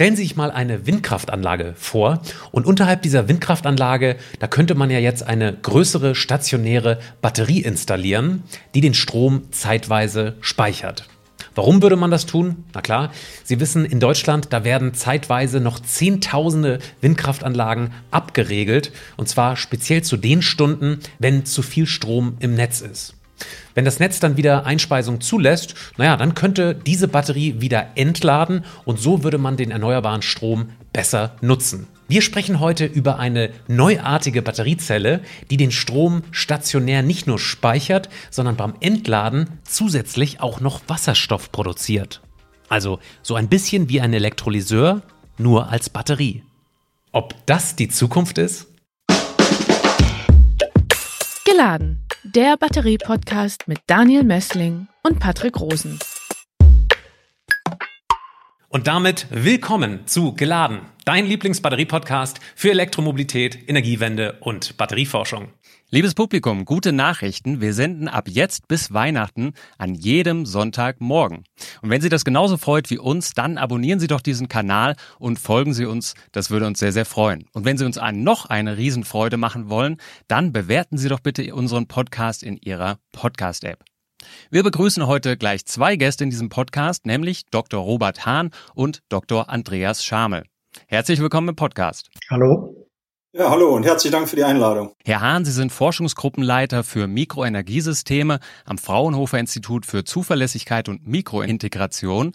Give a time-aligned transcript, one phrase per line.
[0.00, 4.98] Stellen Sie sich mal eine Windkraftanlage vor und unterhalb dieser Windkraftanlage, da könnte man ja
[4.98, 8.42] jetzt eine größere stationäre Batterie installieren,
[8.74, 11.06] die den Strom zeitweise speichert.
[11.54, 12.64] Warum würde man das tun?
[12.72, 13.12] Na klar,
[13.44, 20.16] Sie wissen, in Deutschland, da werden zeitweise noch Zehntausende Windkraftanlagen abgeregelt, und zwar speziell zu
[20.16, 23.19] den Stunden, wenn zu viel Strom im Netz ist.
[23.74, 28.98] Wenn das Netz dann wieder Einspeisung zulässt, naja, dann könnte diese Batterie wieder entladen und
[28.98, 31.86] so würde man den erneuerbaren Strom besser nutzen.
[32.08, 38.56] Wir sprechen heute über eine neuartige Batteriezelle, die den Strom stationär nicht nur speichert, sondern
[38.56, 42.20] beim Entladen zusätzlich auch noch Wasserstoff produziert.
[42.68, 45.02] Also so ein bisschen wie ein Elektrolyseur,
[45.38, 46.42] nur als Batterie.
[47.12, 48.66] Ob das die Zukunft ist?
[51.44, 55.98] Geladen, der Batterie-Podcast mit Daniel Messling und Patrick Rosen.
[58.68, 65.48] Und damit willkommen zu Geladen, dein Lieblingsbatterie-Podcast für Elektromobilität, Energiewende und Batterieforschung.
[65.92, 67.60] Liebes Publikum, gute Nachrichten.
[67.60, 71.42] Wir senden ab jetzt bis Weihnachten an jedem Sonntagmorgen.
[71.82, 75.40] Und wenn Sie das genauso freut wie uns, dann abonnieren Sie doch diesen Kanal und
[75.40, 76.14] folgen Sie uns.
[76.30, 77.46] Das würde uns sehr, sehr freuen.
[77.54, 79.96] Und wenn Sie uns noch eine Riesenfreude machen wollen,
[80.28, 83.82] dann bewerten Sie doch bitte unseren Podcast in Ihrer Podcast-App.
[84.48, 87.82] Wir begrüßen heute gleich zwei Gäste in diesem Podcast, nämlich Dr.
[87.82, 89.50] Robert Hahn und Dr.
[89.50, 90.44] Andreas Schamel.
[90.86, 92.10] Herzlich willkommen im Podcast.
[92.30, 92.79] Hallo.
[93.32, 94.92] Ja, hallo und herzlichen Dank für die Einladung.
[95.04, 102.32] Herr Hahn, Sie sind Forschungsgruppenleiter für Mikroenergiesysteme am Fraunhofer Institut für Zuverlässigkeit und Mikrointegration,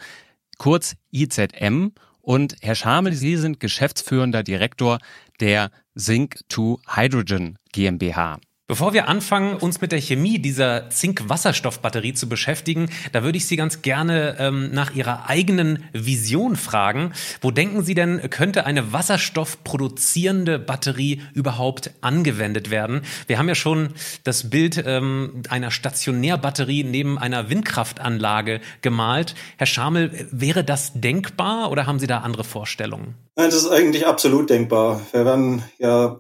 [0.58, 1.90] kurz IZM.
[2.22, 5.00] Und Herr Schamel, Sie sind geschäftsführender Direktor
[5.42, 8.40] der Zinc 2 Hydrogen GmbH.
[8.68, 13.58] Bevor wir anfangen, uns mit der Chemie dieser Zink-Wasserstoff-Batterie zu beschäftigen, da würde ich Sie
[13.58, 17.14] ganz gerne ähm, nach Ihrer eigenen Vision fragen.
[17.42, 23.04] Wo denken Sie denn, könnte eine wasserstoffproduzierende Batterie überhaupt angewendet werden?
[23.28, 23.90] Wir haben ja schon
[24.24, 29.36] das Bild ähm, einer Stationärbatterie neben einer Windkraftanlage gemalt.
[29.58, 33.14] Herr Schamel, wäre das denkbar oder haben Sie da andere Vorstellungen?
[33.36, 35.02] Nein, das ist eigentlich absolut denkbar.
[35.12, 36.20] Wir werden ja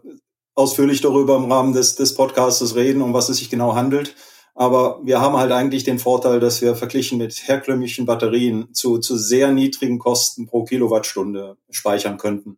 [0.55, 4.15] ausführlich darüber im Rahmen des, des Podcasts reden, um was es sich genau handelt.
[4.55, 9.17] Aber wir haben halt eigentlich den Vorteil, dass wir verglichen mit herkömmlichen Batterien zu, zu
[9.17, 12.57] sehr niedrigen Kosten pro Kilowattstunde speichern könnten.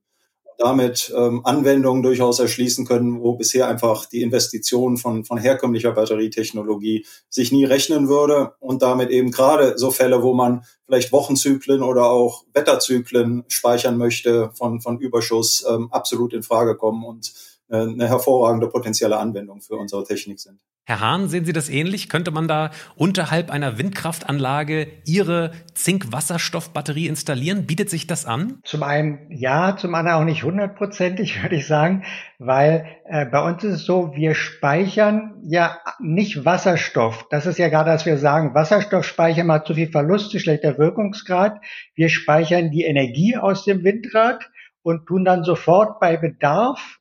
[0.59, 7.05] damit ähm, Anwendungen durchaus erschließen können, wo bisher einfach die Investition von, von herkömmlicher Batterietechnologie
[7.29, 12.09] sich nie rechnen würde und damit eben gerade so Fälle, wo man vielleicht Wochenzyklen oder
[12.09, 17.33] auch Wetterzyklen speichern möchte von, von Überschuss, ähm, absolut in Frage kommen und
[17.69, 20.59] eine hervorragende potenzielle Anwendung für unsere Technik sind.
[20.89, 22.07] Herr Hahn, sehen Sie das ähnlich?
[22.07, 27.65] Könnte man da unterhalb einer Windkraftanlage Ihre Zink-Wasserstoff-Batterie installieren?
[27.65, 28.61] Bietet sich das an?
[28.63, 32.05] Zum einen ja, zum anderen auch nicht hundertprozentig, würde ich sagen,
[32.39, 37.27] weil äh, bei uns ist es so, wir speichern ja nicht Wasserstoff.
[37.31, 41.59] Das ist ja gerade, dass wir sagen, Wasserstoff speichern mal zu viel Verluste, schlechter Wirkungsgrad.
[41.95, 44.49] Wir speichern die Energie aus dem Windrad
[44.83, 46.96] und tun dann sofort bei Bedarf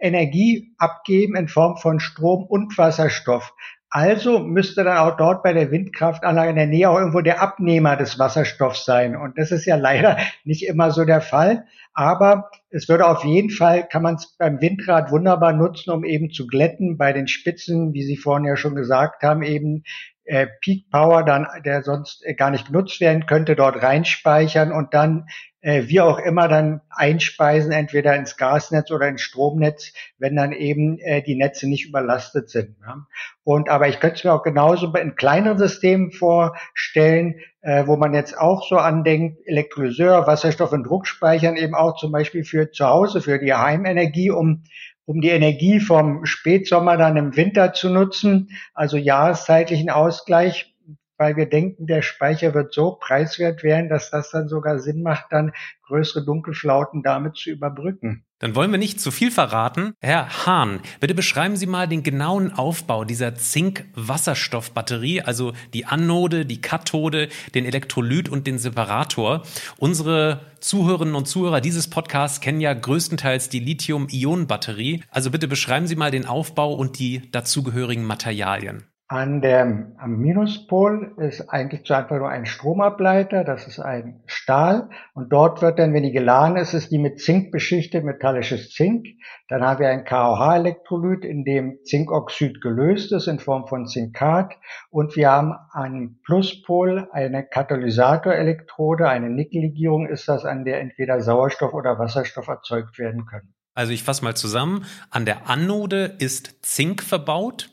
[0.00, 3.52] Energie abgeben in Form von Strom und Wasserstoff.
[3.92, 7.96] Also müsste dann auch dort bei der Windkraftanlage in der Nähe auch irgendwo der Abnehmer
[7.96, 9.16] des Wasserstoffs sein.
[9.16, 11.66] Und das ist ja leider nicht immer so der Fall.
[11.92, 16.30] Aber es würde auf jeden Fall, kann man es beim Windrad wunderbar nutzen, um eben
[16.30, 19.82] zu glätten bei den Spitzen, wie Sie vorhin ja schon gesagt haben, eben
[20.30, 24.94] äh, Peak Power dann, der sonst äh, gar nicht genutzt werden könnte, dort reinspeichern und
[24.94, 25.26] dann
[25.60, 30.98] äh, wie auch immer dann einspeisen, entweder ins Gasnetz oder ins Stromnetz, wenn dann eben
[31.00, 32.76] äh, die Netze nicht überlastet sind.
[32.80, 33.06] Ja.
[33.42, 38.14] Und aber ich könnte es mir auch genauso in kleineren Systemen vorstellen, äh, wo man
[38.14, 43.20] jetzt auch so andenkt, Elektrolyseur, Wasserstoff und Druckspeichern eben auch zum Beispiel für zu Hause,
[43.20, 44.62] für die Heimenergie, um
[45.10, 50.72] um die Energie vom Spätsommer dann im Winter zu nutzen, also jahreszeitlichen Ausgleich
[51.20, 55.26] weil wir denken, der Speicher wird so preiswert werden, dass das dann sogar Sinn macht,
[55.28, 55.52] dann
[55.86, 58.24] größere Dunkelflauten damit zu überbrücken.
[58.38, 59.92] Dann wollen wir nicht zu viel verraten.
[60.00, 66.62] Herr Hahn, bitte beschreiben Sie mal den genauen Aufbau dieser Zink-Wasserstoff-Batterie, also die Anode, die
[66.62, 69.42] Kathode, den Elektrolyt und den Separator.
[69.76, 75.04] Unsere Zuhörerinnen und Zuhörer dieses Podcasts kennen ja größtenteils die Lithium-Ionen-Batterie.
[75.10, 78.89] Also bitte beschreiben Sie mal den Aufbau und die dazugehörigen Materialien.
[79.12, 79.62] An der,
[79.98, 85.80] am Minuspol ist eigentlich einfach nur ein Stromableiter, das ist ein Stahl und dort wird
[85.80, 89.08] dann, wenn die geladen ist, ist die mit Zink beschichtet, metallisches Zink.
[89.48, 94.54] Dann haben wir ein KOH-Elektrolyt, in dem Zinkoxid gelöst ist in Form von Zinkat
[94.90, 101.74] und wir haben am Pluspol eine Katalysatorelektrode, eine Nickellegierung ist das, an der entweder Sauerstoff
[101.74, 103.52] oder Wasserstoff erzeugt werden können.
[103.74, 107.70] Also ich fasse mal zusammen, an der Anode ist Zink verbaut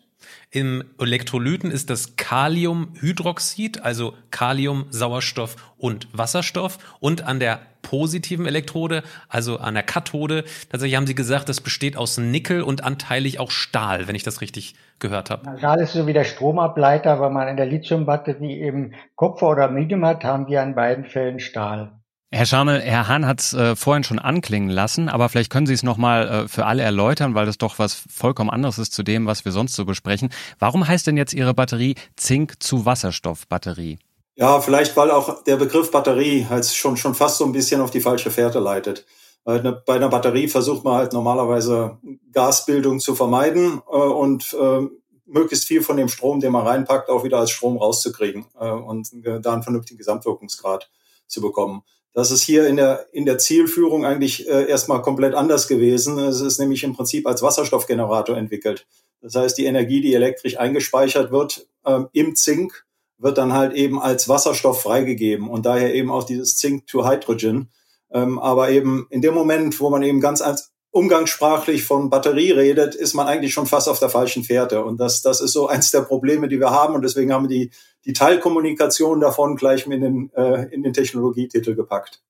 [0.50, 6.78] im Elektrolyten ist das Kaliumhydroxid, also Kalium, Sauerstoff und Wasserstoff.
[7.00, 11.98] Und an der positiven Elektrode, also an der Kathode, tatsächlich haben Sie gesagt, das besteht
[11.98, 15.58] aus Nickel und anteilig auch Stahl, wenn ich das richtig gehört habe.
[15.58, 20.06] Stahl ist so wie der Stromableiter, weil man in der Lithiumbatterie eben Kupfer oder Medium
[20.06, 21.97] hat, haben wir in beiden Fällen Stahl.
[22.30, 25.74] Herr Scharnel, Herr Hahn hat es äh, vorhin schon anklingen lassen, aber vielleicht können Sie
[25.74, 29.28] es nochmal äh, für alle erläutern, weil das doch was vollkommen anderes ist zu dem,
[29.28, 30.30] was wir sonst so besprechen.
[30.60, 33.98] Warum heißt denn jetzt Ihre Batterie Zink zu Wasserstoff Batterie?
[34.36, 37.92] Ja, vielleicht weil auch der Begriff Batterie halt schon, schon fast so ein bisschen auf
[37.92, 39.06] die falsche Fährte leitet.
[39.46, 41.98] Bei einer Batterie versucht man halt normalerweise
[42.34, 44.82] Gasbildung zu vermeiden äh, und äh,
[45.26, 49.10] möglichst viel von dem Strom, den man reinpackt, auch wieder als Strom rauszukriegen äh, und
[49.24, 50.90] da einen vernünftigen Gesamtwirkungsgrad
[51.28, 51.84] zu bekommen.
[52.18, 56.18] Das ist hier in der, in der Zielführung eigentlich äh, erstmal komplett anders gewesen.
[56.18, 58.88] Es ist nämlich im Prinzip als Wasserstoffgenerator entwickelt.
[59.22, 62.88] Das heißt, die Energie, die elektrisch eingespeichert wird ähm, im Zink,
[63.20, 67.70] wird dann halt eben als Wasserstoff freigegeben und daher eben auch dieses Zink to Hydrogen.
[68.10, 72.96] Ähm, aber eben in dem Moment, wo man eben ganz als umgangssprachlich von Batterie redet,
[72.96, 74.84] ist man eigentlich schon fast auf der falschen Fährte.
[74.84, 76.96] Und das, das ist so eins der Probleme, die wir haben.
[76.96, 77.72] Und deswegen haben wir die,
[78.06, 82.24] die Teilkommunikation davon gleich in den, äh, in den Technologietitel gepackt.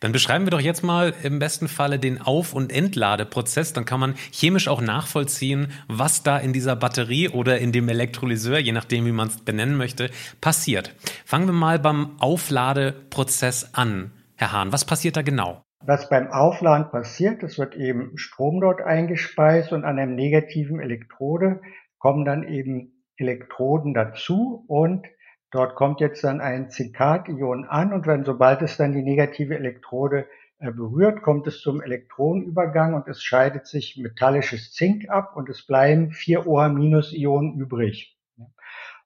[0.00, 3.72] Dann beschreiben wir doch jetzt mal im besten Falle den Auf- und Entladeprozess.
[3.72, 8.58] Dann kann man chemisch auch nachvollziehen, was da in dieser Batterie oder in dem Elektrolyseur,
[8.58, 10.10] je nachdem, wie man es benennen möchte,
[10.40, 10.92] passiert.
[11.24, 14.10] Fangen wir mal beim Aufladeprozess an.
[14.34, 15.62] Herr Hahn, was passiert da genau?
[15.84, 21.60] Was beim Aufladen passiert, es wird eben Strom dort eingespeist und an einem negativen Elektrode
[21.98, 25.08] kommen dann eben Elektroden dazu und
[25.50, 30.26] dort kommt jetzt dann ein Zinkat-Ion an und wenn sobald es dann die negative Elektrode
[30.60, 35.66] äh, berührt, kommt es zum Elektronenübergang und es scheidet sich metallisches Zink ab und es
[35.66, 38.16] bleiben vier OH-Ionen übrig.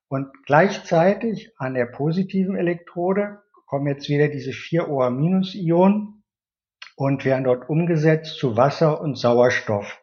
[0.08, 6.15] Und gleichzeitig an der positiven Elektrode kommen jetzt wieder diese vier OH-Ionen
[6.96, 10.02] und werden dort umgesetzt zu Wasser und Sauerstoff.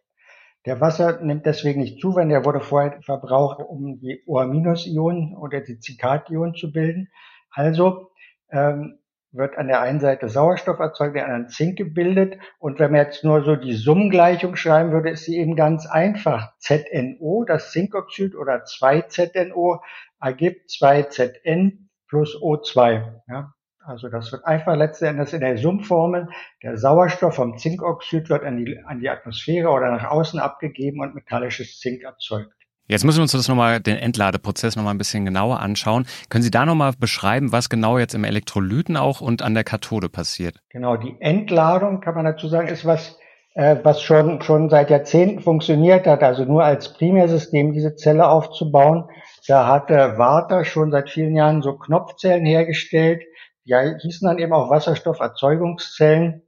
[0.65, 5.59] Der Wasser nimmt deswegen nicht zu, wenn der wurde vorher verbraucht, um die OH-Ionen oder
[5.59, 7.09] die Zikat-Ionen zu bilden.
[7.51, 8.11] Also
[8.49, 8.99] ähm,
[9.33, 12.37] wird an der einen Seite Sauerstoff erzeugt, der anderen Zink gebildet.
[12.59, 16.53] Und wenn man jetzt nur so die Summengleichung schreiben würde, ist sie eben ganz einfach.
[16.59, 19.81] ZNO, das Zinkoxid oder 2ZNO
[20.21, 23.21] ergibt 2ZN plus O2.
[23.27, 23.53] Ja?
[23.85, 26.29] Also das wird einfach letzten Endes in der Summformel.
[26.61, 31.15] Der Sauerstoff vom Zinkoxid wird an die, an die Atmosphäre oder nach außen abgegeben und
[31.15, 32.53] metallisches Zink erzeugt.
[32.87, 36.05] Jetzt müssen wir uns das nochmal, den Entladeprozess nochmal ein bisschen genauer anschauen.
[36.29, 40.09] Können Sie da nochmal beschreiben, was genau jetzt im Elektrolyten auch und an der Kathode
[40.09, 40.59] passiert?
[40.69, 43.17] Genau, die Entladung, kann man dazu sagen, ist was,
[43.53, 49.05] äh, was schon, schon seit Jahrzehnten funktioniert hat, also nur als Primärsystem diese Zelle aufzubauen.
[49.47, 53.23] Da hat der Warta schon seit vielen Jahren so Knopfzellen hergestellt,
[53.65, 56.43] die hießen dann eben auch Wasserstofferzeugungszellen.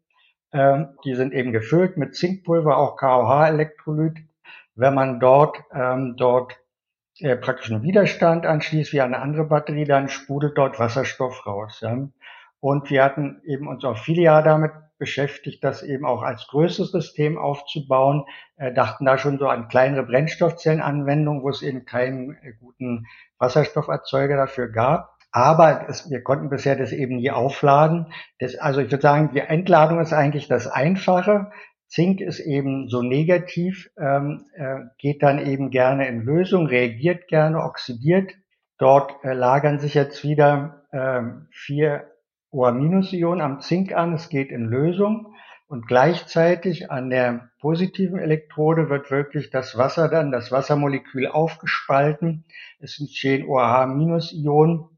[0.52, 4.20] Ähm, die sind eben gefüllt mit Zinkpulver, auch KOH-Elektrolyt.
[4.76, 6.58] Wenn man dort, ähm, dort
[7.20, 11.80] äh, praktisch einen Widerstand anschließt, wie eine andere Batterie, dann sprudelt dort Wasserstoff raus.
[11.82, 12.08] Ja.
[12.60, 16.92] Und wir hatten eben uns auch viele Jahre damit beschäftigt, das eben auch als größeres
[16.92, 18.26] System aufzubauen,
[18.58, 23.06] äh, dachten da schon so an kleinere Brennstoffzellenanwendungen, wo es eben keinen äh, guten
[23.38, 25.15] Wasserstofferzeuger dafür gab.
[25.36, 28.08] Aber es, wir konnten bisher das eben nie aufladen.
[28.40, 31.52] Das, also ich würde sagen, die Entladung ist eigentlich das Einfache.
[31.90, 37.62] Zink ist eben so negativ, ähm, äh, geht dann eben gerne in Lösung, reagiert gerne,
[37.64, 38.32] oxidiert.
[38.78, 42.06] Dort äh, lagern sich jetzt wieder äh, vier
[42.52, 44.14] OH-Ionen am Zink an.
[44.14, 45.36] Es geht in Lösung.
[45.68, 52.46] Und gleichzeitig an der positiven Elektrode wird wirklich das Wasser dann, das Wassermolekül aufgespalten.
[52.80, 54.95] Es entstehen OH-Ionen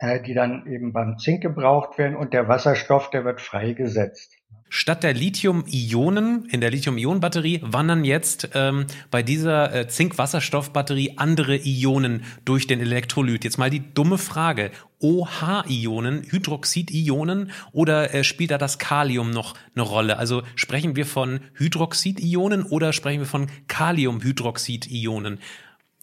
[0.00, 4.36] die dann eben beim Zink gebraucht werden und der Wasserstoff, der wird freigesetzt.
[4.68, 12.24] Statt der Lithium-Ionen in der Lithium-Ionen-Batterie wandern jetzt ähm, bei dieser äh, Zink-Wasserstoff-Batterie andere Ionen
[12.44, 13.44] durch den Elektrolyt.
[13.44, 14.72] Jetzt mal die dumme Frage.
[14.98, 20.18] OH-Ionen, Hydroxid-Ionen oder äh, spielt da das Kalium noch eine Rolle?
[20.18, 25.38] Also sprechen wir von Hydroxid-Ionen oder sprechen wir von Kaliumhydroxid-Ionen?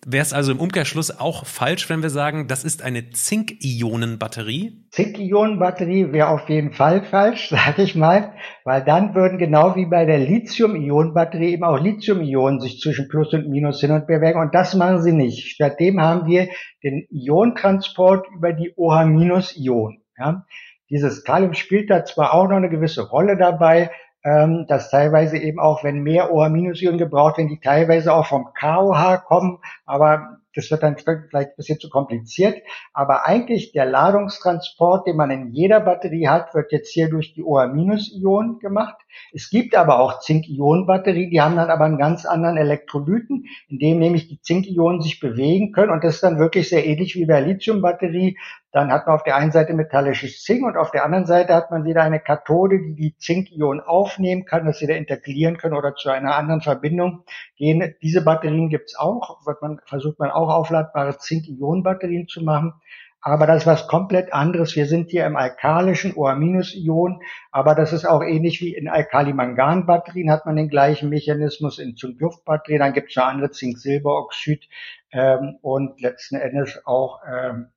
[0.06, 4.86] Wäre es also im Umkehrschluss auch falsch, wenn wir sagen, das ist eine Zink-Ionen-Batterie?
[4.92, 8.34] Zink-Ionen-Batterie wäre auf jeden Fall falsch, sage ich mal,
[8.66, 13.50] weil dann würden genau wie bei der Lithium-Ionen-Batterie eben auch Lithium-Ionen sich zwischen Plus und
[13.50, 15.48] Minus hin und bewegen und das machen sie nicht.
[15.48, 16.50] Stattdem haben wir
[16.84, 20.04] den Ionentransport über die OH-Ionen.
[20.18, 20.46] Ja.
[20.90, 23.90] Dieses Kalium spielt da zwar auch noch eine gewisse Rolle dabei,
[24.24, 29.24] ähm, dass teilweise eben auch, wenn mehr OH-Ionen gebraucht werden, die teilweise auch vom KOH
[29.26, 32.62] kommen, aber das wird dann vielleicht ein bisschen zu kompliziert.
[32.94, 37.44] Aber eigentlich der Ladungstransport, den man in jeder Batterie hat, wird jetzt hier durch die
[37.44, 38.96] OH-Ionen gemacht.
[39.34, 44.00] Es gibt aber auch Zink-Ionen-Batterien, die haben dann aber einen ganz anderen Elektrolyten, in dem
[44.00, 45.92] nämlich die Zink-Ionen sich bewegen können.
[45.92, 48.38] Und das ist dann wirklich sehr ähnlich wie bei Lithium-Batterie.
[48.74, 51.70] Dann hat man auf der einen Seite metallisches Zink und auf der anderen Seite hat
[51.70, 56.10] man wieder eine Kathode, die die Zink-Ionen aufnehmen kann, das wieder integrieren können oder zu
[56.10, 57.24] einer anderen Verbindung
[57.56, 57.94] gehen.
[58.02, 59.46] Diese Batterien gibt's auch.
[59.46, 62.74] Wird man, versucht man auch aufladbare Zink-Ionen-Batterien zu machen.
[63.22, 64.76] Aber das ist was komplett anderes.
[64.76, 70.48] Wir sind hier im alkalischen OH-Ion, aber das ist auch ähnlich wie in Alkalimangan-Batterien hat
[70.48, 72.80] man den gleichen Mechanismus in Zink-Luft-Batterien.
[72.80, 74.68] Dann gibt es noch andere Zink-Silberoxid
[75.12, 77.68] ähm, und letzten Endes auch ähm,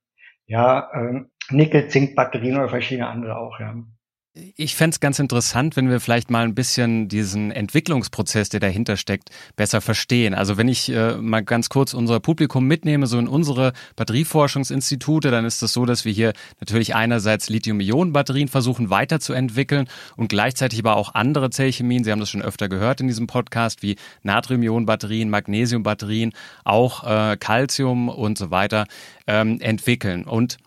[0.46, 3.60] ja, ähm, Nickel-Zink-Batterien oder verschiedene andere auch.
[3.60, 3.74] Ja.
[4.56, 8.98] Ich fände es ganz interessant, wenn wir vielleicht mal ein bisschen diesen Entwicklungsprozess, der dahinter
[8.98, 10.34] steckt, besser verstehen.
[10.34, 15.46] Also wenn ich äh, mal ganz kurz unser Publikum mitnehme, so in unsere Batterieforschungsinstitute, dann
[15.46, 20.96] ist es das so, dass wir hier natürlich einerseits Lithium-Ionen-Batterien versuchen weiterzuentwickeln und gleichzeitig aber
[20.96, 26.34] auch andere Zellchemien, Sie haben das schon öfter gehört in diesem Podcast, wie Natrium-Ionen-Batterien, Magnesium-Batterien,
[26.62, 28.86] auch äh, Calcium und so weiter
[29.26, 30.24] ähm, entwickeln.
[30.24, 30.58] Und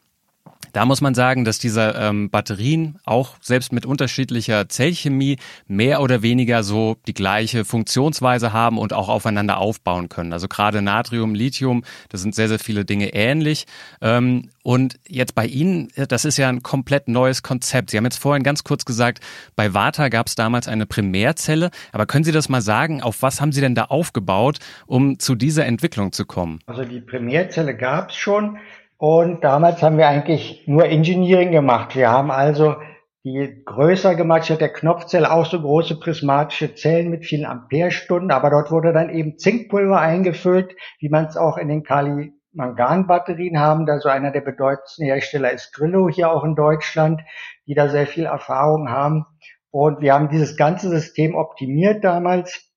[0.74, 6.22] da muss man sagen, dass diese ähm, Batterien auch selbst mit unterschiedlicher Zellchemie mehr oder
[6.22, 10.34] weniger so die gleiche Funktionsweise haben und auch aufeinander aufbauen können.
[10.34, 13.66] Also gerade Natrium, Lithium, das sind sehr, sehr viele Dinge ähnlich.
[14.02, 17.90] Ähm, und jetzt bei Ihnen, äh, das ist ja ein komplett neues Konzept.
[17.90, 19.20] Sie haben jetzt vorhin ganz kurz gesagt,
[19.56, 21.72] bei Vata gab es damals eine Primärzelle.
[21.92, 25.36] Aber können Sie das mal sagen, auf was haben Sie denn da aufgebaut, um zu
[25.36, 26.60] dieser Entwicklung zu kommen?
[26.68, 28.58] Also die Primärzelle gab es schon.
[29.00, 31.96] Und damals haben wir eigentlich nur Engineering gemacht.
[31.96, 32.76] Wir haben also
[33.24, 34.44] die größer gemacht.
[34.44, 38.92] Ich hatte der Knopfzelle auch so große prismatische Zellen mit vielen Amperestunden, aber dort wurde
[38.92, 43.86] dann eben Zinkpulver eingefüllt, wie man es auch in den Kali-Mangan-Batterien haben.
[43.86, 47.22] Da so einer der bedeutendsten Hersteller ist Grillo hier auch in Deutschland,
[47.68, 49.26] die da sehr viel Erfahrung haben.
[49.72, 52.69] Und wir haben dieses ganze System optimiert damals.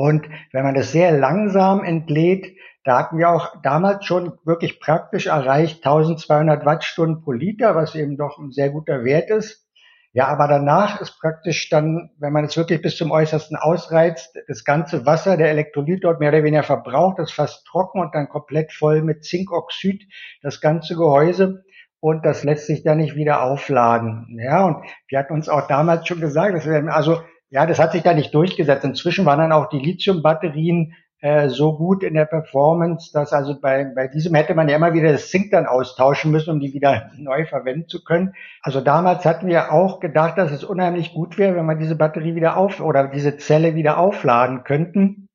[0.00, 5.26] Und wenn man das sehr langsam entlädt, da hatten wir auch damals schon wirklich praktisch
[5.26, 9.66] erreicht 1200 Wattstunden pro Liter, was eben doch ein sehr guter Wert ist.
[10.12, 14.64] Ja, aber danach ist praktisch dann, wenn man es wirklich bis zum Äußersten ausreizt, das
[14.64, 18.72] ganze Wasser, der Elektrolyt dort mehr oder weniger verbraucht, ist fast trocken und dann komplett
[18.72, 20.04] voll mit Zinkoxid,
[20.42, 21.64] das ganze Gehäuse.
[22.00, 24.38] Und das lässt sich dann nicht wieder aufladen.
[24.40, 27.92] Ja, und wir hatten uns auch damals schon gesagt, dass wir, also, ja, das hat
[27.92, 28.84] sich da nicht durchgesetzt.
[28.84, 33.84] Inzwischen waren dann auch die Lithium-Batterien äh, so gut in der Performance, dass also bei,
[33.84, 37.10] bei diesem hätte man ja immer wieder das Zink dann austauschen müssen, um die wieder
[37.16, 38.34] neu verwenden zu können.
[38.62, 42.34] Also damals hatten wir auch gedacht, dass es unheimlich gut wäre, wenn man diese Batterie
[42.34, 45.28] wieder auf oder diese Zelle wieder aufladen könnten.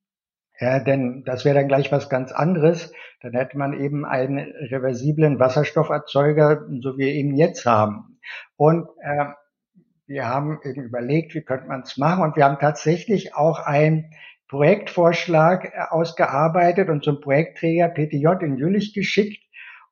[0.60, 2.92] Ja, denn das wäre dann gleich was ganz anderes.
[3.20, 8.18] Dann hätte man eben einen reversiblen Wasserstofferzeuger, so wie wir ihn jetzt haben.
[8.56, 9.26] Und äh,
[10.12, 12.22] wir haben eben überlegt, wie könnte man es machen.
[12.22, 14.10] Und wir haben tatsächlich auch ein
[14.48, 19.42] Projektvorschlag äh, ausgearbeitet und zum Projektträger PTJ in Jülich geschickt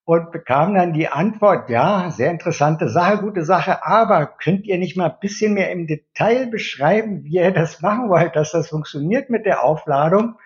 [0.04, 4.96] und bekam dann die Antwort, ja, sehr interessante Sache, gute Sache, aber könnt ihr nicht
[4.96, 9.30] mal ein bisschen mehr im Detail beschreiben, wie ihr das machen wollt, dass das funktioniert
[9.30, 10.36] mit der Aufladung?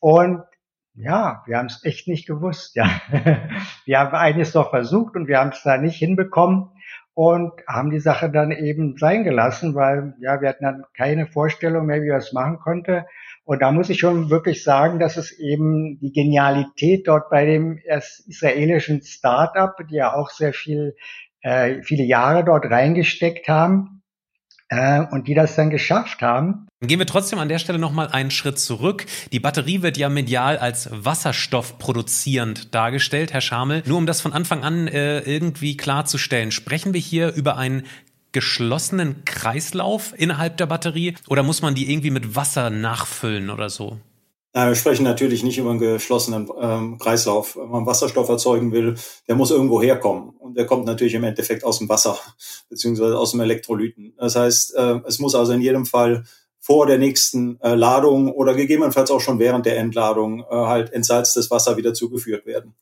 [0.00, 0.42] Und
[0.94, 2.88] ja, wir haben es echt nicht gewusst, ja.
[3.84, 6.70] Wir haben eines doch versucht und wir haben es da nicht hinbekommen
[7.14, 11.86] und haben die Sache dann eben sein gelassen, weil ja, wir hatten dann keine Vorstellung
[11.86, 13.06] mehr, wie wir es machen konnte.
[13.44, 17.78] Und da muss ich schon wirklich sagen, dass es eben die Genialität dort bei dem
[18.26, 20.96] israelischen Start-up, die ja auch sehr viel,
[21.42, 24.02] äh, viele Jahre dort reingesteckt haben,
[24.70, 26.66] und die das dann geschafft haben.
[26.80, 29.06] Gehen wir trotzdem an der Stelle nochmal einen Schritt zurück.
[29.32, 33.82] Die Batterie wird ja medial als wasserstoffproduzierend dargestellt, Herr Schamel.
[33.86, 37.84] Nur um das von Anfang an äh, irgendwie klarzustellen, sprechen wir hier über einen
[38.32, 44.00] geschlossenen Kreislauf innerhalb der Batterie oder muss man die irgendwie mit Wasser nachfüllen oder so?
[44.56, 47.56] Ja, wir sprechen natürlich nicht über einen geschlossenen ähm, Kreislauf.
[47.56, 48.94] Wenn man Wasserstoff erzeugen will,
[49.26, 50.30] der muss irgendwo herkommen.
[50.38, 52.16] Und der kommt natürlich im Endeffekt aus dem Wasser,
[52.68, 54.14] beziehungsweise aus dem Elektrolyten.
[54.16, 56.24] Das heißt, äh, es muss also in jedem Fall
[56.60, 61.50] vor der nächsten äh, Ladung oder gegebenenfalls auch schon während der Entladung äh, halt entsalztes
[61.50, 62.76] Wasser wieder zugeführt werden.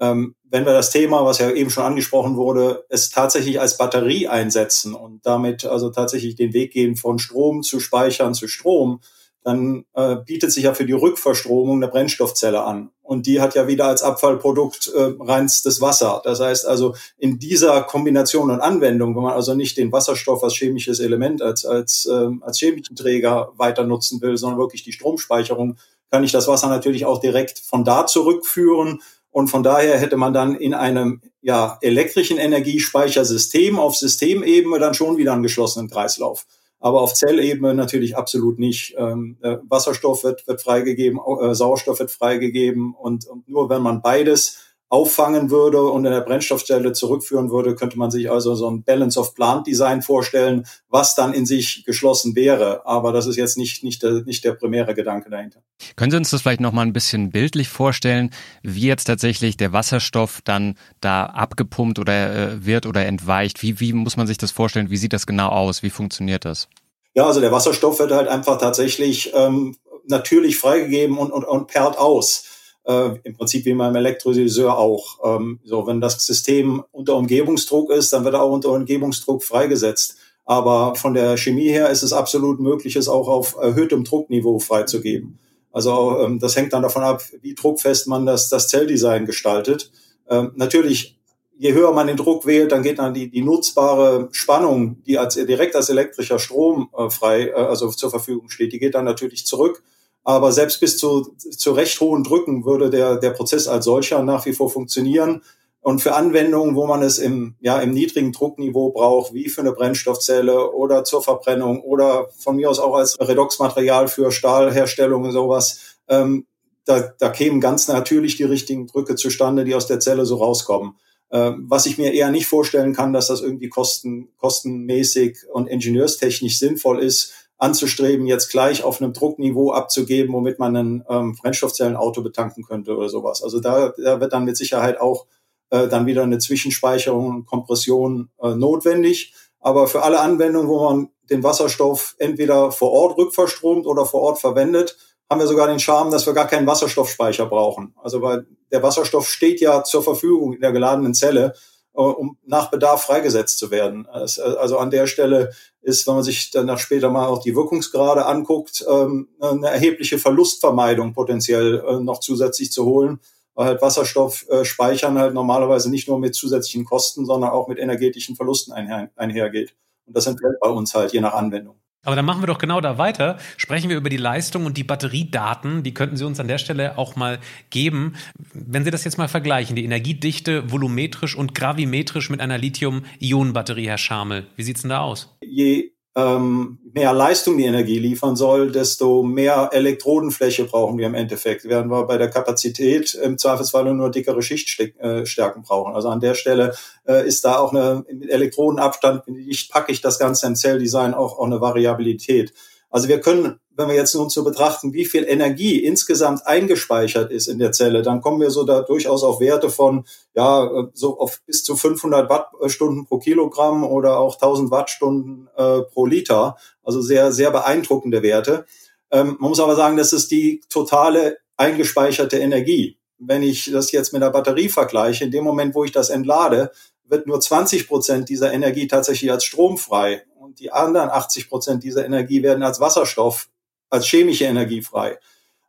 [0.00, 4.26] Ähm, wenn wir das Thema, was ja eben schon angesprochen wurde, es tatsächlich als Batterie
[4.26, 9.00] einsetzen und damit also tatsächlich den Weg gehen von Strom zu Speichern zu Strom,
[9.44, 12.90] dann äh, bietet sich ja für die Rückverstromung eine Brennstoffzelle an.
[13.02, 16.22] Und die hat ja wieder als Abfallprodukt äh, reinstes Wasser.
[16.24, 20.54] Das heißt also, in dieser Kombination und Anwendung, wenn man also nicht den Wasserstoff als
[20.54, 25.76] chemisches Element, als, als, äh, als chemischen Träger weiter nutzen will, sondern wirklich die Stromspeicherung,
[26.10, 29.02] kann ich das Wasser natürlich auch direkt von da zurückführen.
[29.30, 35.16] Und von daher hätte man dann in einem ja, elektrischen Energiespeichersystem auf Systemebene dann schon
[35.16, 36.46] wieder einen geschlossenen Kreislauf
[36.82, 38.94] aber auf Zellebene natürlich absolut nicht.
[38.98, 44.02] Ähm, äh, Wasserstoff wird, wird freigegeben, äh, Sauerstoff wird freigegeben und, und nur wenn man
[44.02, 44.58] beides
[44.92, 49.18] auffangen würde und in der Brennstoffzelle zurückführen würde, könnte man sich also so ein Balance
[49.18, 52.84] of Plant Design vorstellen, was dann in sich geschlossen wäre.
[52.84, 55.62] Aber das ist jetzt nicht, nicht, der, nicht der primäre Gedanke dahinter.
[55.96, 60.42] Können Sie uns das vielleicht nochmal ein bisschen bildlich vorstellen, wie jetzt tatsächlich der Wasserstoff
[60.44, 63.62] dann da abgepumpt oder äh, wird oder entweicht?
[63.62, 64.90] Wie, wie muss man sich das vorstellen?
[64.90, 65.82] Wie sieht das genau aus?
[65.82, 66.68] Wie funktioniert das?
[67.14, 69.74] Ja, also der Wasserstoff wird halt einfach tatsächlich ähm,
[70.06, 72.51] natürlich freigegeben und, und, und perlt aus
[72.84, 75.18] äh, im Prinzip wie beim Elektrolyseur auch.
[75.24, 80.16] Ähm, so, wenn das System unter Umgebungsdruck ist, dann wird er auch unter Umgebungsdruck freigesetzt.
[80.44, 85.38] Aber von der Chemie her ist es absolut möglich, es auch auf erhöhtem Druckniveau freizugeben.
[85.70, 89.90] Also ähm, das hängt dann davon ab, wie druckfest man das, das Zelldesign gestaltet.
[90.28, 91.18] Ähm, natürlich,
[91.56, 95.34] je höher man den Druck wählt, dann geht dann die, die nutzbare Spannung, die als
[95.34, 99.46] direkt als elektrischer Strom äh, frei, äh, also zur Verfügung steht, die geht dann natürlich
[99.46, 99.82] zurück.
[100.24, 104.46] Aber selbst bis zu, zu recht hohen Drücken würde der, der Prozess als solcher nach
[104.46, 105.42] wie vor funktionieren.
[105.80, 109.72] Und für Anwendungen, wo man es im, ja, im niedrigen Druckniveau braucht, wie für eine
[109.72, 115.96] Brennstoffzelle oder zur Verbrennung oder von mir aus auch als Redoxmaterial für Stahlherstellung und sowas,
[116.08, 116.46] ähm,
[116.84, 120.96] da, da kämen ganz natürlich die richtigen Drücke zustande, die aus der Zelle so rauskommen.
[121.32, 126.58] Ähm, was ich mir eher nicht vorstellen kann, dass das irgendwie kosten, kostenmäßig und ingenieurstechnisch
[126.58, 127.32] sinnvoll ist,
[127.62, 133.08] anzustreben, jetzt gleich auf einem Druckniveau abzugeben, womit man ein ähm, Brennstoffzellenauto betanken könnte oder
[133.08, 133.40] sowas.
[133.40, 135.26] Also da, da wird dann mit Sicherheit auch
[135.70, 139.32] äh, dann wieder eine Zwischenspeicherung und Kompression äh, notwendig.
[139.60, 144.40] Aber für alle Anwendungen, wo man den Wasserstoff entweder vor Ort rückverstromt oder vor Ort
[144.40, 144.98] verwendet,
[145.30, 147.94] haben wir sogar den Charme, dass wir gar keinen Wasserstoffspeicher brauchen.
[148.02, 151.54] Also weil der Wasserstoff steht ja zur Verfügung in der geladenen Zelle
[151.92, 154.06] um nach Bedarf freigesetzt zu werden.
[154.06, 155.52] Also an der Stelle
[155.82, 161.12] ist, wenn man sich dann später mal auch die Wirkungsgrade anguckt, ähm, eine erhebliche Verlustvermeidung
[161.12, 163.20] potenziell äh, noch zusätzlich zu holen,
[163.54, 167.78] weil halt Wasserstoff äh, speichern halt normalerweise nicht nur mit zusätzlichen Kosten, sondern auch mit
[167.78, 169.74] energetischen Verlusten einhergeht.
[170.06, 171.81] Und das entfällt bei uns halt je nach Anwendung.
[172.04, 173.38] Aber dann machen wir doch genau da weiter.
[173.56, 175.84] Sprechen wir über die Leistung und die Batteriedaten.
[175.84, 177.38] Die könnten Sie uns an der Stelle auch mal
[177.70, 178.14] geben.
[178.52, 183.98] Wenn Sie das jetzt mal vergleichen, die Energiedichte volumetrisch und gravimetrisch mit einer Lithium-Ionen-Batterie, Herr
[183.98, 184.46] Schamel.
[184.56, 185.36] Wie sieht's denn da aus?
[185.40, 191.64] Je ähm, mehr Leistung die Energie liefern soll, desto mehr Elektrodenfläche brauchen wir im Endeffekt.
[191.64, 195.94] Werden wir bei der Kapazität im Zweifelsfall nur dickere Schichtstärken brauchen.
[195.94, 196.74] Also an der Stelle
[197.06, 201.46] äh, ist da auch eine Elektrodenabstand, ich packe ich das Ganze im Zelldesign auch, auch
[201.46, 202.52] eine Variabilität.
[202.90, 207.48] Also wir können wenn wir jetzt nun zu betrachten, wie viel Energie insgesamt eingespeichert ist
[207.48, 210.04] in der Zelle, dann kommen wir so da durchaus auf Werte von,
[210.34, 216.06] ja, so auf bis zu 500 Wattstunden pro Kilogramm oder auch 1000 Wattstunden äh, pro
[216.06, 216.56] Liter.
[216.82, 218.66] Also sehr, sehr beeindruckende Werte.
[219.10, 222.98] Ähm, man muss aber sagen, das ist die totale eingespeicherte Energie.
[223.18, 226.72] Wenn ich das jetzt mit der Batterie vergleiche, in dem Moment, wo ich das entlade,
[227.04, 230.24] wird nur 20 Prozent dieser Energie tatsächlich als Strom frei.
[230.34, 233.48] Und die anderen 80 Prozent dieser Energie werden als Wasserstoff
[233.92, 235.18] als chemische Energie frei.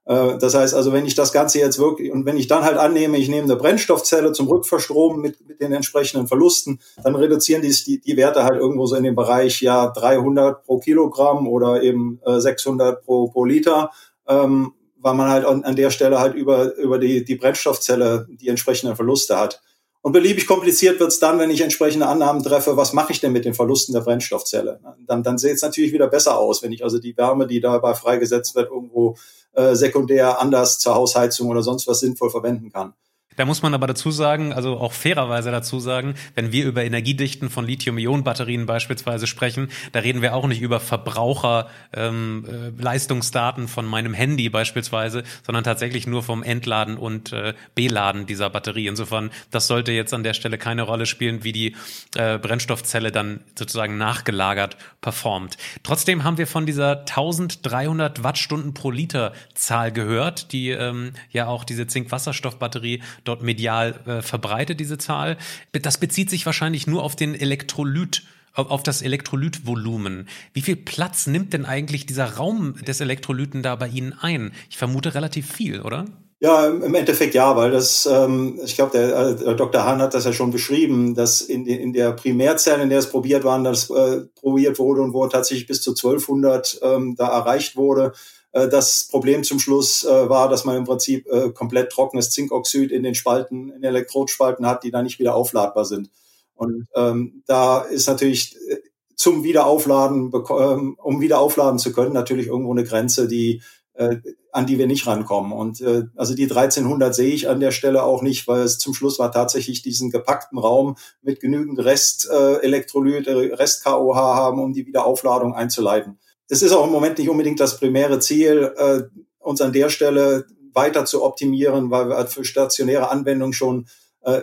[0.05, 2.77] Äh, das heißt also, wenn ich das Ganze jetzt wirklich, und wenn ich dann halt
[2.77, 7.71] annehme, ich nehme eine Brennstoffzelle zum Rückverstromen mit, mit den entsprechenden Verlusten, dann reduzieren die,
[7.71, 12.19] die, die Werte halt irgendwo so in dem Bereich ja 300 pro Kilogramm oder eben
[12.25, 13.91] 600 äh, pro, pro Liter,
[14.27, 18.47] ähm, weil man halt an, an der Stelle halt über, über die, die Brennstoffzelle die
[18.47, 19.61] entsprechenden Verluste hat.
[20.03, 23.31] Und beliebig kompliziert wird es dann, wenn ich entsprechende Annahmen treffe, was mache ich denn
[23.31, 24.81] mit den Verlusten der Brennstoffzelle?
[25.07, 27.93] Dann, dann sieht es natürlich wieder besser aus, wenn ich also die Wärme, die dabei
[27.93, 29.15] freigesetzt wird, irgendwo
[29.53, 32.93] äh, sekundär anders zur Hausheizung oder sonst was sinnvoll verwenden kann.
[33.35, 37.49] Da muss man aber dazu sagen, also auch fairerweise dazu sagen, wenn wir über Energiedichten
[37.49, 44.13] von Lithium-Ionen-Batterien beispielsweise sprechen, da reden wir auch nicht über Verbraucherleistungsdaten ähm, äh, von meinem
[44.13, 48.87] Handy beispielsweise, sondern tatsächlich nur vom Entladen und äh, Beladen dieser Batterie.
[48.87, 51.75] Insofern, das sollte jetzt an der Stelle keine Rolle spielen, wie die
[52.15, 55.57] äh, Brennstoffzelle dann sozusagen nachgelagert performt.
[55.83, 61.63] Trotzdem haben wir von dieser 1300 Wattstunden pro Liter Zahl gehört, die ähm, ja auch
[61.63, 65.37] diese Zink-Wasserstoff-Batterie dort medial äh, verbreitet, diese Zahl.
[65.71, 68.23] Das bezieht sich wahrscheinlich nur auf den Elektrolyt
[68.55, 70.27] auf das Elektrolytvolumen.
[70.53, 74.51] Wie viel Platz nimmt denn eigentlich dieser Raum des Elektrolyten da bei Ihnen ein?
[74.69, 76.05] Ich vermute relativ viel, oder?
[76.43, 79.85] Ja, im Endeffekt ja, weil das, ähm, ich glaube, der, äh, der Dr.
[79.85, 83.45] Hahn hat das ja schon beschrieben, dass in, in der Primärzelle, in der es probiert
[83.45, 88.07] war, das äh, probiert wurde und wo tatsächlich bis zu 1200 ähm, da erreicht wurde,
[88.07, 88.17] äh,
[88.53, 93.03] das Problem zum Schluss äh, war, dass man im Prinzip äh, komplett trockenes Zinkoxid in
[93.03, 96.11] den Spalten, in den Elektrodspalten hat, die dann nicht wieder aufladbar sind.
[96.53, 98.77] Und ähm, da ist natürlich äh,
[99.15, 103.61] zum Wiederaufladen, ähm, um wieder aufladen zu können, natürlich irgendwo eine Grenze, die
[103.95, 104.17] äh,
[104.51, 105.51] an die wir nicht rankommen.
[105.51, 108.93] Und äh, also die 1300 sehe ich an der Stelle auch nicht, weil es zum
[108.93, 114.73] Schluss war tatsächlich diesen gepackten Raum mit genügend Rest äh, Elektrolyt, Rest KOH haben, um
[114.73, 116.19] die Wiederaufladung einzuleiten
[116.53, 119.01] es ist auch im Moment nicht unbedingt das primäre Ziel, äh,
[119.39, 123.87] uns an der Stelle weiter zu optimieren, weil wir für stationäre Anwendungen schon
[124.21, 124.41] äh,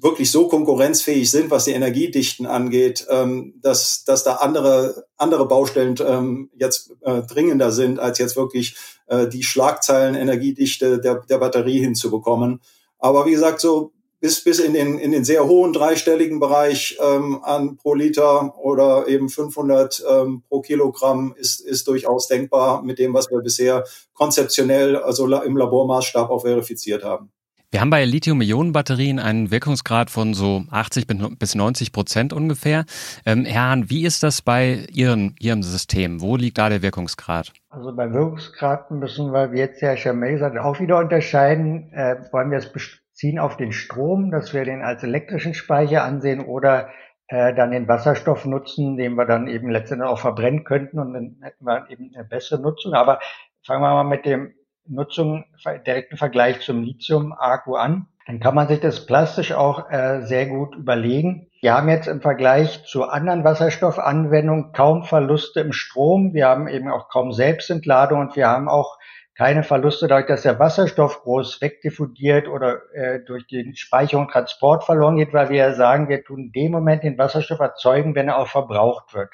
[0.00, 5.96] wirklich so konkurrenzfähig sind, was die Energiedichten angeht, ähm, dass, dass da andere, andere Baustellen
[6.06, 8.76] ähm, jetzt äh, dringender sind, als jetzt wirklich
[9.08, 12.60] äh, die Schlagzeilen Energiedichte der, der Batterie hinzubekommen.
[12.98, 17.40] Aber wie gesagt, so bis, bis in, den, in den sehr hohen dreistelligen Bereich ähm,
[17.42, 23.14] an pro Liter oder eben 500 ähm, pro Kilogramm ist, ist durchaus denkbar mit dem,
[23.14, 27.32] was wir bisher konzeptionell, also im Labormaßstab auch verifiziert haben.
[27.72, 31.06] Wir haben bei Lithium-Ionen-Batterien einen Wirkungsgrad von so 80
[31.38, 32.84] bis 90 Prozent ungefähr.
[33.24, 36.20] Ähm, Herr Hahn, wie ist das bei Ihren, Ihrem System?
[36.20, 37.52] Wo liegt da der Wirkungsgrad?
[37.68, 41.92] Also beim Wirkungsgrad müssen wir, wie jetzt Herr Schamel gesagt auch wieder unterscheiden.
[41.92, 42.72] Äh, wollen wir es
[43.20, 46.88] ziehen auf den Strom, dass wir den als elektrischen Speicher ansehen oder
[47.28, 51.36] äh, dann den Wasserstoff nutzen, den wir dann eben letztendlich auch verbrennen könnten und dann
[51.42, 52.94] hätten wir eben eine bessere Nutzung.
[52.94, 53.20] Aber
[53.66, 54.54] fangen wir mal mit dem
[54.86, 55.44] Nutzung,
[55.86, 58.06] direkten Vergleich zum Lithium-Akku an.
[58.26, 61.48] Dann kann man sich das plastisch auch äh, sehr gut überlegen.
[61.60, 66.32] Wir haben jetzt im Vergleich zu anderen Wasserstoffanwendungen kaum Verluste im Strom.
[66.32, 68.98] Wir haben eben auch kaum Selbstentladung und wir haben auch
[69.40, 74.84] keine Verluste dadurch, dass der Wasserstoff groß wegdiffundiert oder äh, durch die Speicherung und Transport
[74.84, 78.28] verloren geht, weil wir ja sagen, wir tun in dem Moment den Wasserstoff erzeugen, wenn
[78.28, 79.30] er auch verbraucht wird.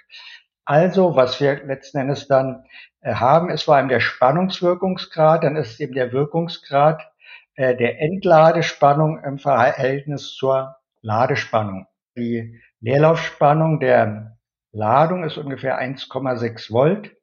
[0.65, 2.63] Also, was wir letzten Endes dann
[3.01, 7.03] äh, haben, ist vor allem der Spannungswirkungsgrad, dann ist eben der Wirkungsgrad
[7.57, 11.89] äh, der Entladespannung im Verhältnis zur Ladespannung.
[12.17, 14.39] Die Leerlaufspannung der
[14.71, 17.16] Ladung ist ungefähr 1,6 Volt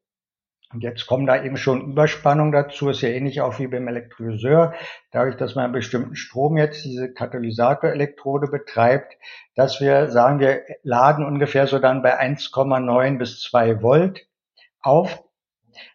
[0.73, 4.73] und jetzt kommen da eben schon Überspannung dazu, ist ja ähnlich auch wie beim Elektrolyseur.
[5.11, 9.17] Dadurch, dass man einen bestimmten Strom jetzt diese Katalysatorelektrode betreibt,
[9.55, 14.27] dass wir sagen, wir laden ungefähr so dann bei 1,9 bis 2 Volt
[14.81, 15.23] auf.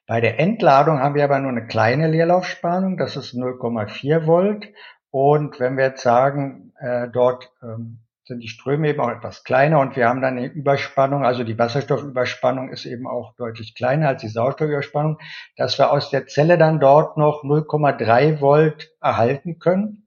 [0.06, 4.68] Bei der Entladung haben wir aber nur eine kleine Leerlaufspannung, das ist 0,4 Volt.
[5.10, 9.80] Und wenn wir jetzt sagen, äh, dort ähm, sind die Ströme eben auch etwas kleiner
[9.80, 14.20] und wir haben dann eine Überspannung, also die Wasserstoffüberspannung ist eben auch deutlich kleiner als
[14.20, 15.18] die Sauerstoffüberspannung,
[15.56, 20.06] dass wir aus der Zelle dann dort noch 0,3 Volt erhalten können.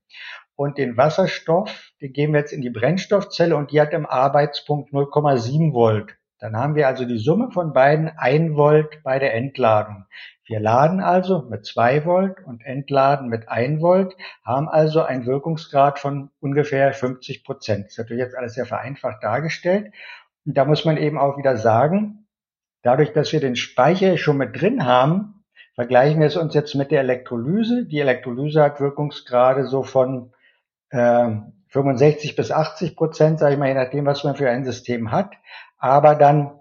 [0.55, 4.93] Und den Wasserstoff, den geben wir jetzt in die Brennstoffzelle und die hat im Arbeitspunkt
[4.93, 6.15] 0,7 Volt.
[6.41, 10.06] Dann haben wir also die Summe von beiden 1 Volt bei der Entladung.
[10.43, 15.99] Wir laden also mit 2 Volt und entladen mit 1 Volt, haben also einen Wirkungsgrad
[15.99, 17.86] von ungefähr 50 Prozent.
[17.86, 19.93] Das ist natürlich jetzt alles sehr vereinfacht dargestellt.
[20.43, 22.25] Und da muss man eben auch wieder sagen,
[22.82, 25.43] dadurch, dass wir den Speicher schon mit drin haben,
[25.75, 27.86] vergleichen wir es uns jetzt mit der Elektrolyse.
[27.86, 30.34] Die Elektrolyse hat Wirkungsgrade so von
[30.89, 31.30] äh,
[31.67, 35.36] 65 bis 80 Prozent, sage ich mal, je nachdem, was man für ein System hat.
[35.81, 36.59] Aber dann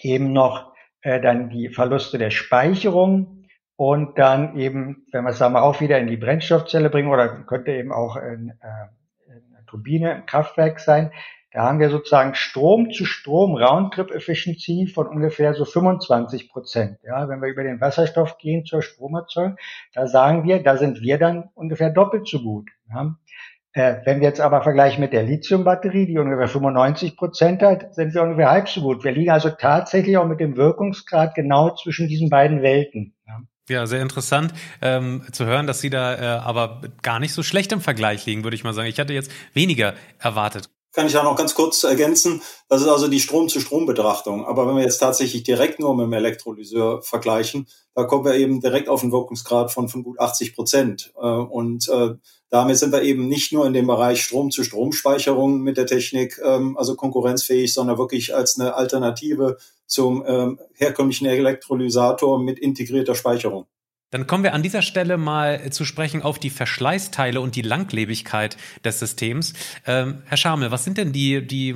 [0.00, 3.44] eben noch äh, dann die Verluste der Speicherung
[3.76, 7.28] und dann eben, wenn wir es sagen wir auch wieder in die Brennstoffzelle bringen oder
[7.44, 11.12] könnte eben auch in, äh, in eine Turbine im Kraftwerk sein,
[11.52, 16.98] da haben wir sozusagen Strom zu Strom Roundtrip Efficiency von ungefähr so 25 Prozent.
[17.02, 19.56] Ja, wenn wir über den Wasserstoff gehen zur Stromerzeugung,
[19.94, 22.68] da sagen wir, da sind wir dann ungefähr doppelt so gut.
[22.90, 23.16] Ja.
[23.76, 28.14] Äh, wenn wir jetzt aber vergleichen mit der Lithiumbatterie, die ungefähr 95 Prozent hat, sind
[28.14, 29.04] wir ungefähr halb so gut.
[29.04, 33.12] Wir liegen also tatsächlich auch mit dem Wirkungsgrad genau zwischen diesen beiden Welten.
[33.68, 37.70] Ja, sehr interessant ähm, zu hören, dass Sie da äh, aber gar nicht so schlecht
[37.70, 38.88] im Vergleich liegen, würde ich mal sagen.
[38.88, 40.70] Ich hatte jetzt weniger erwartet.
[40.94, 42.40] Kann ich da noch ganz kurz ergänzen?
[42.70, 44.46] Das ist also die Strom-zu-Strom-Betrachtung.
[44.46, 48.62] Aber wenn wir jetzt tatsächlich direkt nur mit dem Elektrolyseur vergleichen, da kommen wir eben
[48.62, 51.12] direkt auf einen Wirkungsgrad von, von gut 80 Prozent.
[51.20, 52.14] Äh, und äh,
[52.50, 56.94] damit sind wir eben nicht nur in dem Bereich Strom-zu-Strom-Speicherung mit der Technik, ähm, also
[56.94, 59.56] konkurrenzfähig, sondern wirklich als eine Alternative
[59.86, 63.66] zum ähm, herkömmlichen Elektrolysator mit integrierter Speicherung.
[64.10, 68.56] Dann kommen wir an dieser Stelle mal zu sprechen auf die Verschleißteile und die Langlebigkeit
[68.84, 69.52] des Systems.
[69.84, 71.74] Ähm, Herr Schamel, was sind denn die, die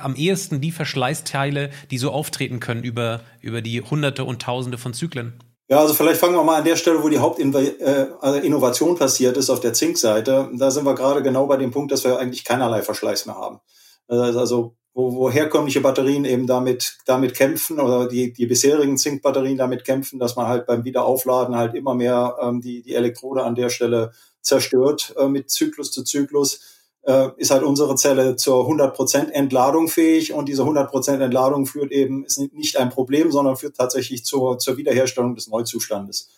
[0.00, 4.94] am ehesten die Verschleißteile, die so auftreten können über, über die Hunderte und Tausende von
[4.94, 5.34] Zyklen?
[5.68, 9.48] Ja, also vielleicht fangen wir mal an der Stelle, wo die Hauptinnovation äh, passiert ist,
[9.48, 10.50] auf der Zinkseite.
[10.52, 13.60] Da sind wir gerade genau bei dem Punkt, dass wir eigentlich keinerlei Verschleiß mehr haben.
[14.06, 19.84] Also wo, wo herkömmliche Batterien eben damit, damit kämpfen oder die, die bisherigen Zinkbatterien damit
[19.84, 23.70] kämpfen, dass man halt beim Wiederaufladen halt immer mehr ähm, die, die Elektrode an der
[23.70, 26.60] Stelle zerstört äh, mit Zyklus zu Zyklus,
[27.06, 32.24] äh, ist halt unsere Zelle zur 100% Entladung fähig und diese 100% Entladung führt eben,
[32.24, 36.30] ist nicht ein Problem, sondern führt tatsächlich zur, zur Wiederherstellung des Neuzustandes.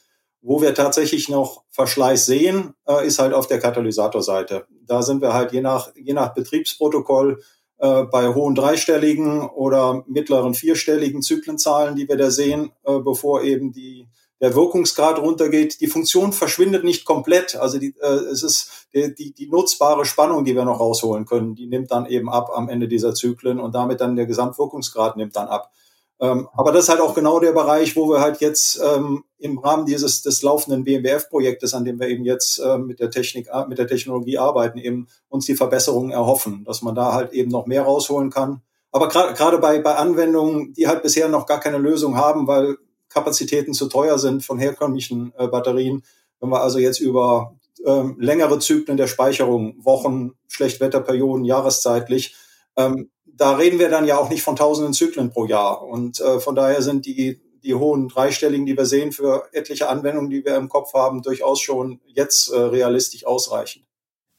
[0.43, 4.67] Wo wir tatsächlich noch Verschleiß sehen, äh, ist halt auf der Katalysatorseite.
[4.87, 7.43] Da sind wir halt je nach, je nach Betriebsprotokoll
[7.79, 13.73] äh, bei hohen dreistelligen oder mittleren vierstelligen Zyklenzahlen, die wir da sehen, äh, bevor eben
[13.73, 14.09] die,
[14.41, 15.81] der Wirkungsgrad runtergeht.
[15.81, 17.57] Die Funktion verschwindet nicht komplett.
[17.57, 21.55] Also die, äh, es ist die, die, die nutzbare Spannung, die wir noch rausholen können,
[21.55, 25.37] die nimmt dann eben ab am Ende dieser Zyklen und damit dann der Gesamtwirkungsgrad nimmt
[25.37, 25.71] dann ab.
[26.19, 29.59] Ähm, aber das ist halt auch genau der Bereich, wo wir halt jetzt ähm, im
[29.59, 33.67] Rahmen dieses des laufenden BMWF-Projektes, an dem wir eben jetzt äh, mit der Technik, äh,
[33.67, 37.67] mit der Technologie arbeiten, eben uns die Verbesserungen erhoffen, dass man da halt eben noch
[37.67, 38.63] mehr rausholen kann.
[38.93, 42.79] Aber gerade bei, bei Anwendungen, die halt bisher noch gar keine Lösung haben, weil
[43.17, 46.03] Kapazitäten zu teuer sind von herkömmlichen äh, Batterien,
[46.39, 52.37] wenn wir also jetzt über ähm, längere Zyklen der Speicherung, Wochen, Schlechtwetterperioden, jahreszeitlich,
[52.77, 55.83] ähm, da reden wir dann ja auch nicht von tausenden Zyklen pro Jahr.
[55.83, 60.29] Und äh, von daher sind die, die hohen dreistelligen, die wir sehen für etliche Anwendungen,
[60.29, 63.86] die wir im Kopf haben, durchaus schon jetzt äh, realistisch ausreichend.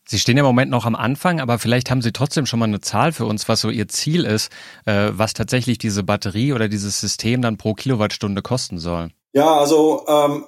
[0.10, 2.80] Sie stehen im Moment noch am Anfang, aber vielleicht haben Sie trotzdem schon mal eine
[2.80, 4.50] Zahl für uns, was so Ihr Ziel ist,
[4.86, 9.10] äh, was tatsächlich diese Batterie oder dieses System dann pro Kilowattstunde kosten soll.
[9.34, 10.46] Ja, also ähm,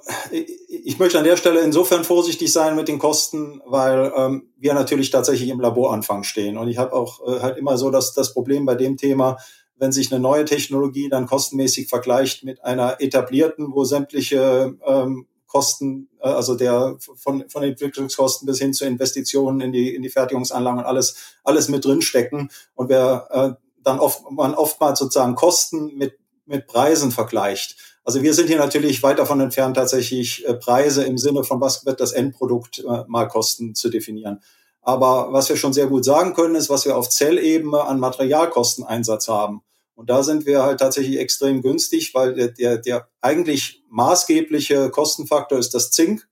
[0.68, 5.10] ich möchte an der Stelle insofern vorsichtig sein mit den Kosten, weil ähm, wir natürlich
[5.10, 6.56] tatsächlich im Laboranfang stehen.
[6.56, 9.36] Und ich habe auch äh, halt immer so dass das Problem bei dem Thema,
[9.76, 16.08] wenn sich eine neue Technologie dann kostenmäßig vergleicht mit einer etablierten, wo sämtliche ähm, Kosten,
[16.22, 20.80] äh, also der von, von Entwicklungskosten bis hin zu Investitionen in die, in die Fertigungsanlagen
[20.80, 22.50] und alles, alles mit drin stecken.
[22.74, 28.34] Und wer äh, dann oft, man oftmals sozusagen Kosten mit, mit Preisen vergleicht also wir
[28.34, 32.12] sind hier natürlich weit davon entfernt, tatsächlich äh, Preise im Sinne von was wird das
[32.12, 34.40] Endprodukt äh, mal kosten zu definieren.
[34.82, 39.28] Aber was wir schon sehr gut sagen können, ist, was wir auf Zellebene an Materialkosteneinsatz
[39.28, 39.62] haben.
[40.00, 45.58] Und da sind wir halt tatsächlich extrem günstig, weil der, der, der eigentlich maßgebliche Kostenfaktor
[45.58, 46.26] ist das Zink.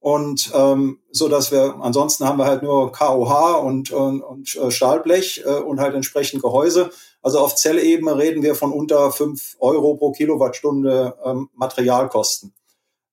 [0.00, 4.72] Und ähm, so dass wir, ansonsten haben wir halt nur KOH und, und, und äh,
[4.72, 6.90] Stahlblech äh, und halt entsprechend Gehäuse.
[7.22, 12.52] Also auf Zellebene reden wir von unter fünf Euro pro Kilowattstunde ähm, Materialkosten.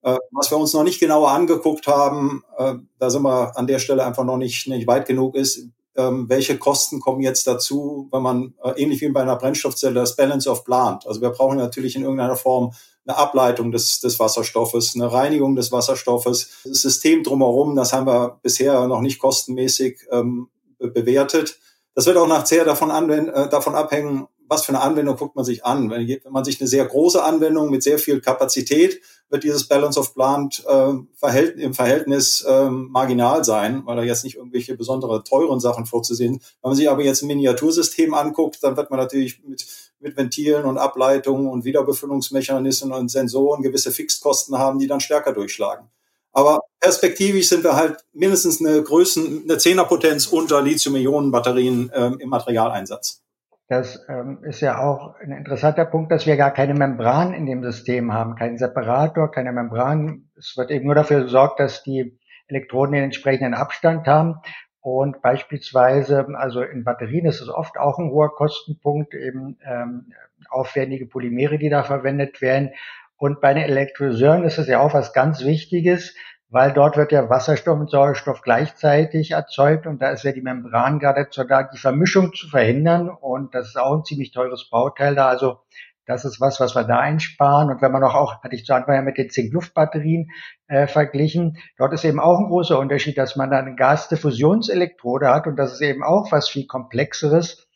[0.01, 3.77] Äh, was wir uns noch nicht genauer angeguckt haben, äh, da sind wir an der
[3.77, 5.67] Stelle einfach noch nicht, nicht weit genug ist,
[5.99, 10.15] ähm, welche Kosten kommen jetzt dazu, wenn man äh, ähnlich wie bei einer Brennstoffzelle das
[10.15, 11.05] Balance of Plant.
[11.05, 12.71] Also wir brauchen natürlich in irgendeiner Form
[13.05, 16.61] eine Ableitung des, des Wasserstoffes, eine Reinigung des Wasserstoffes.
[16.63, 20.47] Das System drumherum, das haben wir bisher noch nicht kostenmäßig ähm,
[20.79, 21.59] bewertet.
[21.95, 25.63] Das wird auch nachher davon, äh, davon abhängen, was für eine Anwendung guckt man sich
[25.63, 25.89] an.
[25.89, 29.99] Wenn, wenn, man sich eine sehr große Anwendung mit sehr viel Kapazität, wird dieses Balance
[29.99, 35.23] of Plant äh, Verhält, im Verhältnis äh, marginal sein, weil da jetzt nicht irgendwelche besondere
[35.23, 36.41] teuren Sachen vorzusehen.
[36.61, 39.65] Wenn man sich aber jetzt ein Miniatursystem anguckt, dann wird man natürlich mit,
[39.99, 45.89] mit Ventilen und Ableitungen und Wiederbefüllungsmechanismen und Sensoren gewisse Fixkosten haben, die dann stärker durchschlagen.
[46.31, 53.21] Aber perspektivisch sind wir halt mindestens eine Größen, eine Zehnerpotenz unter Lithium-Ionen-Batterien ähm, im Materialeinsatz.
[53.69, 57.63] Das ähm, ist ja auch ein interessanter Punkt, dass wir gar keine Membran in dem
[57.63, 60.31] System haben, keinen Separator, keine Membran.
[60.35, 64.37] Es wird eben nur dafür gesorgt, dass die Elektroden den entsprechenden Abstand haben.
[64.81, 70.13] Und beispielsweise, also in Batterien ist es oft auch ein hoher Kostenpunkt, eben ähm,
[70.49, 72.71] aufwendige Polymere, die da verwendet werden.
[73.17, 76.15] Und bei den Elektrolyseuren ist es ja auch was ganz Wichtiges,
[76.49, 80.99] weil dort wird ja Wasserstoff und Sauerstoff gleichzeitig erzeugt und da ist ja die Membran
[80.99, 85.15] gerade dazu da, die Vermischung zu verhindern und das ist auch ein ziemlich teures Bauteil
[85.15, 85.27] da.
[85.27, 85.59] Also
[86.05, 87.69] Das ist was, was wir da einsparen.
[87.69, 90.31] Und wenn man auch, auch hatte ich zu Anfang ja mit den Zink-Luft-Batterien
[90.67, 95.45] äh, verglichen, dort ist eben auch ein großer Unterschied, dass man da eine Gasdiffusionselektrode hat
[95.45, 97.68] und das ist eben auch was viel komplexeres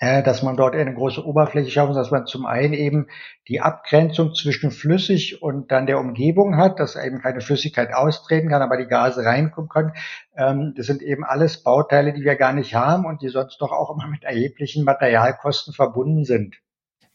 [0.00, 3.06] dass man dort eine große Oberfläche schafft, dass man zum einen eben
[3.48, 8.62] die Abgrenzung zwischen flüssig und dann der Umgebung hat, dass eben keine Flüssigkeit austreten kann,
[8.62, 9.92] aber die Gase reinkommen können.
[10.36, 13.72] Ähm, das sind eben alles Bauteile, die wir gar nicht haben und die sonst doch
[13.72, 16.56] auch immer mit erheblichen Materialkosten verbunden sind.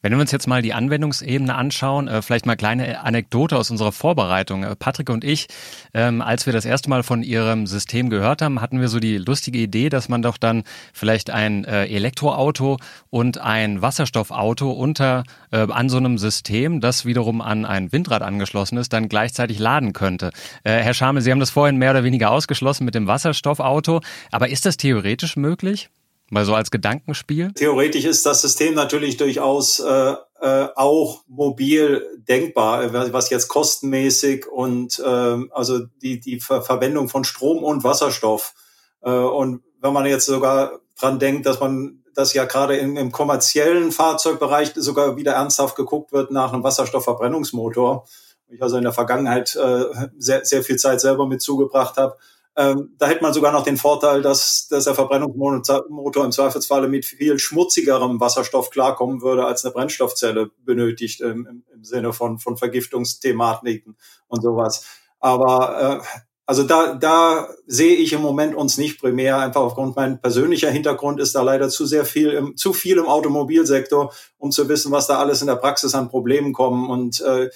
[0.01, 3.91] Wenn wir uns jetzt mal die Anwendungsebene anschauen, äh, vielleicht mal kleine Anekdote aus unserer
[3.91, 4.63] Vorbereitung.
[4.63, 5.47] Äh, Patrick und ich,
[5.93, 9.17] ähm, als wir das erste Mal von Ihrem System gehört haben, hatten wir so die
[9.17, 12.77] lustige Idee, dass man doch dann vielleicht ein äh, Elektroauto
[13.09, 18.93] und ein Wasserstoffauto unter an so einem System, das wiederum an ein Windrad angeschlossen ist,
[18.93, 20.29] dann gleichzeitig laden könnte.
[20.63, 24.67] Herr Schamel, Sie haben das vorhin mehr oder weniger ausgeschlossen mit dem Wasserstoffauto, aber ist
[24.67, 25.89] das theoretisch möglich?
[26.31, 27.51] Mal so als Gedankenspiel?
[27.53, 34.47] Theoretisch ist das System natürlich durchaus äh, äh, auch mobil denkbar, äh, was jetzt kostenmäßig
[34.47, 38.53] und äh, also die, die Ver Verwendung von Strom und Wasserstoff.
[39.01, 43.11] Äh, und wenn man jetzt sogar dran denkt, dass man das ja gerade im, im
[43.11, 48.05] kommerziellen Fahrzeugbereich sogar wieder ernsthaft geguckt wird nach einem Wasserstoffverbrennungsmotor.
[48.49, 49.85] Ich also in der Vergangenheit äh,
[50.17, 52.17] sehr, sehr viel Zeit selber mit zugebracht habe
[52.59, 57.05] ähm, da hätte man sogar noch den Vorteil, dass, dass der Verbrennungsmotor im Zweifelsfalle mit
[57.05, 62.57] viel schmutzigerem Wasserstoff klarkommen würde, als eine Brennstoffzelle benötigt im, im, im Sinne von, von
[62.57, 63.95] Vergiftungsthematiken
[64.27, 64.85] und sowas.
[65.21, 70.19] Aber äh, also da, da sehe ich im Moment uns nicht primär, einfach aufgrund mein
[70.19, 74.67] persönlicher Hintergrund ist da leider zu sehr viel, im, zu viel im Automobilsektor, um zu
[74.67, 76.89] wissen, was da alles in der Praxis an Problemen kommen.
[76.89, 77.49] Und äh,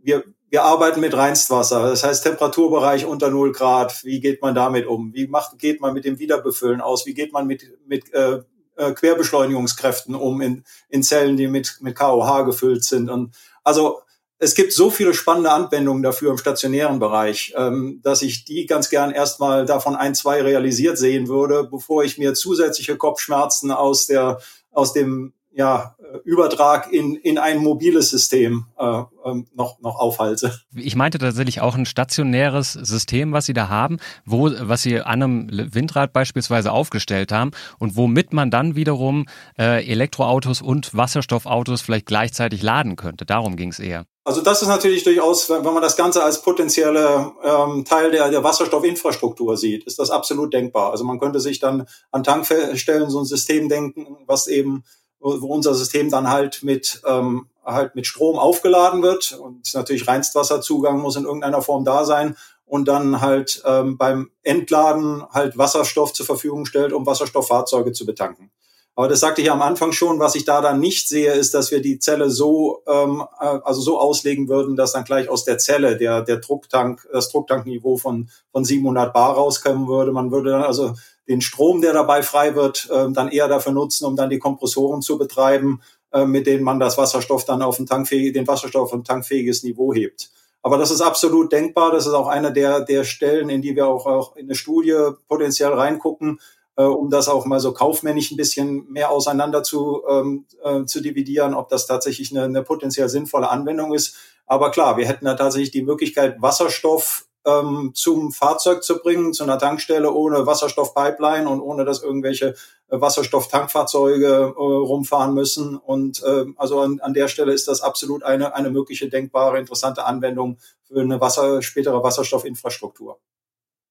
[0.00, 4.04] wir, wir arbeiten mit Reinstwasser, das heißt Temperaturbereich unter 0 Grad.
[4.04, 5.12] Wie geht man damit um?
[5.12, 7.06] Wie macht, geht man mit dem Wiederbefüllen aus?
[7.06, 8.42] Wie geht man mit, mit äh,
[8.76, 13.10] äh Querbeschleunigungskräften um in, in Zellen, die mit, mit KOH gefüllt sind?
[13.10, 14.00] Und also
[14.38, 18.90] es gibt so viele spannende Anwendungen dafür im stationären Bereich, ähm, dass ich die ganz
[18.90, 24.38] gern erstmal davon ein, zwei realisiert sehen würde, bevor ich mir zusätzliche Kopfschmerzen aus der
[24.72, 30.52] aus dem ja, Übertrag in, in ein mobiles System äh, ähm, noch, noch aufhalte.
[30.74, 35.22] Ich meinte tatsächlich auch ein stationäres System, was Sie da haben, wo, was Sie an
[35.22, 39.26] einem Windrad beispielsweise aufgestellt haben und womit man dann wiederum
[39.58, 43.24] äh, Elektroautos und Wasserstoffautos vielleicht gleichzeitig laden könnte.
[43.24, 44.04] Darum ging es eher.
[44.24, 48.42] Also das ist natürlich durchaus, wenn man das Ganze als potenzielle ähm, Teil der, der
[48.44, 50.90] Wasserstoffinfrastruktur sieht, ist das absolut denkbar.
[50.90, 54.82] Also man könnte sich dann an Tankstellen so ein System denken, was eben
[55.20, 61.00] wo unser System dann halt mit ähm, halt mit Strom aufgeladen wird und natürlich Reinstwasserzugang
[61.00, 66.26] muss in irgendeiner Form da sein und dann halt ähm, beim Entladen halt Wasserstoff zur
[66.26, 68.50] Verfügung stellt, um Wasserstofffahrzeuge zu betanken.
[68.98, 71.70] Aber das sagte ich am Anfang schon, was ich da dann nicht sehe, ist, dass
[71.70, 75.58] wir die Zelle so, ähm, äh, also so auslegen würden, dass dann gleich aus der
[75.58, 80.12] Zelle der, der Drucktank, das Drucktankniveau von, von 700 Bar rauskommen würde.
[80.12, 80.94] Man würde dann also
[81.28, 85.02] den Strom, der dabei frei wird, äh, dann eher dafür nutzen, um dann die Kompressoren
[85.02, 85.80] zu betreiben,
[86.12, 89.62] äh, mit denen man das Wasserstoff dann auf ein tankfähig, den Wasserstoff auf ein tankfähiges
[89.62, 90.30] Niveau hebt.
[90.62, 91.92] Aber das ist absolut denkbar.
[91.92, 94.96] Das ist auch eine der, der Stellen, in die wir auch, auch in eine Studie
[95.28, 96.40] potenziell reingucken,
[96.76, 101.00] äh, um das auch mal so kaufmännisch ein bisschen mehr auseinander zu, ähm, äh, zu
[101.00, 104.16] dividieren, ob das tatsächlich eine, eine potenziell sinnvolle Anwendung ist.
[104.46, 109.44] Aber klar, wir hätten da tatsächlich die Möglichkeit, Wasserstoff ähm, zum Fahrzeug zu bringen, zu
[109.44, 112.54] einer Tankstelle ohne Wasserstoffpipeline und ohne dass irgendwelche
[112.88, 115.76] äh, Wasserstofftankfahrzeuge äh, rumfahren müssen.
[115.76, 120.04] Und äh, also an, an der Stelle ist das absolut eine, eine mögliche denkbare, interessante
[120.04, 123.18] Anwendung für eine Wasser, spätere Wasserstoffinfrastruktur.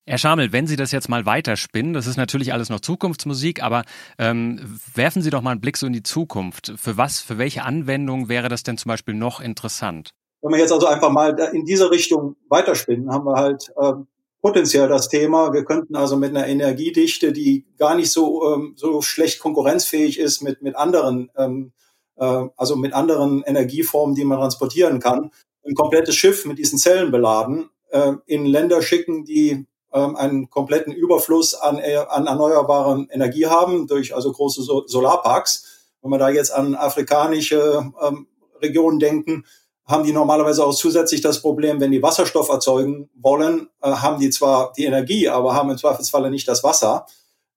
[0.07, 3.83] Herr Schamel, wenn Sie das jetzt mal weiterspinnen, das ist natürlich alles noch Zukunftsmusik, aber
[4.19, 6.73] ähm, werfen Sie doch mal einen Blick so in die Zukunft.
[6.75, 10.13] Für was, für welche Anwendung wäre das denn zum Beispiel noch interessant?
[10.45, 14.05] Wenn wir jetzt also einfach mal in diese Richtung weiterspinnen, haben wir halt ähm,
[14.43, 15.51] potenziell das Thema.
[15.53, 20.43] Wir könnten also mit einer Energiedichte, die gar nicht so, ähm, so schlecht konkurrenzfähig ist
[20.43, 21.71] mit, mit anderen, ähm,
[22.17, 25.31] äh, also mit anderen Energieformen, die man transportieren kann,
[25.67, 30.93] ein komplettes Schiff mit diesen Zellen beladen, äh, in Länder schicken, die ähm, einen kompletten
[30.93, 35.88] Überfluss an, äh, an erneuerbaren Energie haben, durch also große so Solarparks.
[36.03, 38.27] Wenn wir da jetzt an afrikanische ähm,
[38.62, 39.43] Regionen denken,
[39.85, 44.31] haben die normalerweise auch zusätzlich das Problem, wenn die Wasserstoff erzeugen wollen, äh, haben die
[44.31, 47.05] zwar die Energie, aber haben im Zweifelsfalle nicht das Wasser.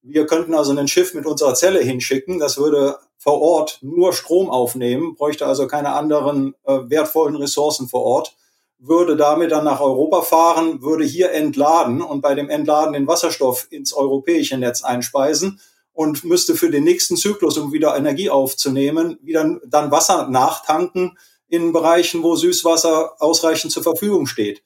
[0.02, 4.50] Wir könnten also ein Schiff mit unserer Zelle hinschicken, das würde vor Ort nur Strom
[4.50, 8.36] aufnehmen, bräuchte also keine anderen äh, wertvollen Ressourcen vor Ort,
[8.78, 13.66] würde damit dann nach Europa fahren, würde hier entladen und bei dem Entladen den Wasserstoff
[13.70, 15.60] ins europäische Netz einspeisen
[15.92, 21.72] und müsste für den nächsten Zyklus, um wieder Energie aufzunehmen, wieder dann Wasser nachtanken in
[21.72, 24.62] Bereichen, wo Süßwasser ausreichend zur Verfügung steht.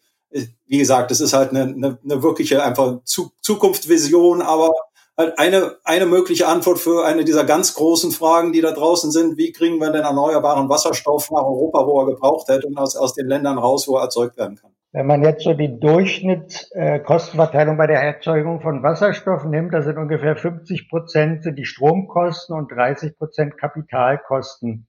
[0.66, 4.71] Wie gesagt, das ist halt eine, eine, eine wirkliche einfach Zukunftsvision, aber
[5.16, 9.37] halt eine, eine mögliche Antwort für eine dieser ganz großen Fragen, die da draußen sind.
[9.37, 13.15] Wie kriegen wir denn erneuerbaren Wasserstoff nach Europa, wo er gebraucht hätte und aus, aus
[13.15, 14.73] den Ländern raus, wo er erzeugt werden kann?
[14.94, 19.96] Wenn man jetzt so die Durchschnittskostenverteilung äh, bei der Erzeugung von Wasserstoff nimmt, da sind
[19.96, 24.87] ungefähr 50 Prozent die Stromkosten und 30 Prozent Kapitalkosten.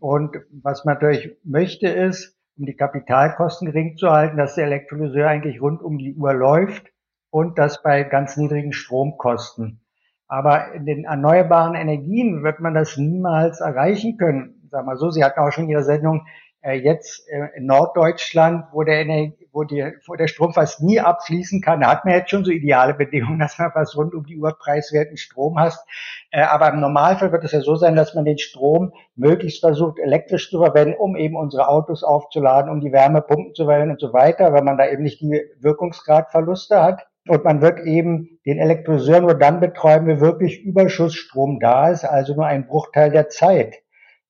[0.00, 5.28] Und was man natürlich möchte ist, um die Kapitalkosten gering zu halten, dass der Elektrolyseur
[5.28, 6.86] eigentlich rund um die Uhr läuft
[7.30, 9.80] und das bei ganz niedrigen Stromkosten.
[10.28, 14.68] Aber in den erneuerbaren Energien wird man das niemals erreichen können.
[14.70, 16.26] Sag mal so, Sie hatten auch schon in Ihrer Sendung
[16.70, 19.04] jetzt äh, in Norddeutschland, wo der,
[19.50, 22.52] wo, die, wo der Strom fast nie abfließen kann, da hat man jetzt schon so
[22.52, 25.84] ideale Bedingungen, dass man fast rund um die Uhr preiswerten Strom hast.
[26.30, 29.98] Äh, aber im Normalfall wird es ja so sein, dass man den Strom möglichst versucht,
[29.98, 34.12] elektrisch zu verwenden, um eben unsere Autos aufzuladen, um die Wärmepumpen zu verwenden und so
[34.12, 37.06] weiter, weil man da eben nicht die Wirkungsgradverluste hat.
[37.28, 42.34] Und man wird eben den Elektrolyseur nur dann betreiben, wenn wirklich Überschussstrom da ist, also
[42.34, 43.76] nur ein Bruchteil der Zeit.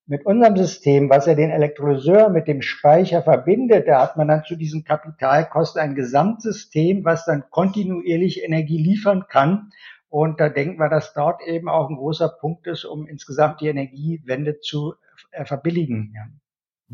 [0.06, 4.44] Mit unserem System, was ja den Elektrolyseur mit dem Speicher verbindet, da hat man dann
[4.44, 9.70] zu diesen Kapitalkosten ein Gesamtsystem, was dann kontinuierlich Energie liefern kann.
[10.08, 13.68] Und da denken wir, dass dort eben auch ein großer Punkt ist, um insgesamt die
[13.68, 14.94] Energiewende zu
[15.30, 16.12] äh, verbilligen.
[16.14, 16.26] Ja.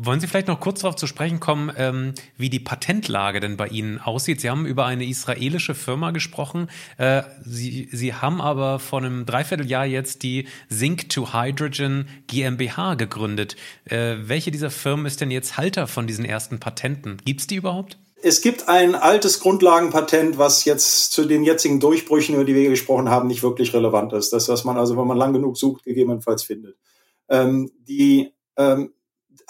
[0.01, 3.67] Wollen Sie vielleicht noch kurz darauf zu sprechen kommen, ähm, wie die Patentlage denn bei
[3.67, 4.39] Ihnen aussieht?
[4.39, 6.69] Sie haben über eine israelische Firma gesprochen.
[6.97, 13.57] Äh, Sie, Sie haben aber vor einem Dreivierteljahr jetzt die Zinc to Hydrogen GmbH gegründet.
[13.83, 17.17] Äh, welche dieser Firmen ist denn jetzt Halter von diesen ersten Patenten?
[17.25, 17.97] Gibt es die überhaupt?
[18.21, 23.09] Es gibt ein altes Grundlagenpatent, was jetzt zu den jetzigen Durchbrüchen, über die wir gesprochen
[23.09, 24.31] haben, nicht wirklich relevant ist.
[24.31, 26.77] Das, was man also, wenn man lang genug sucht, gegebenenfalls findet.
[27.27, 28.93] Ähm, die ähm,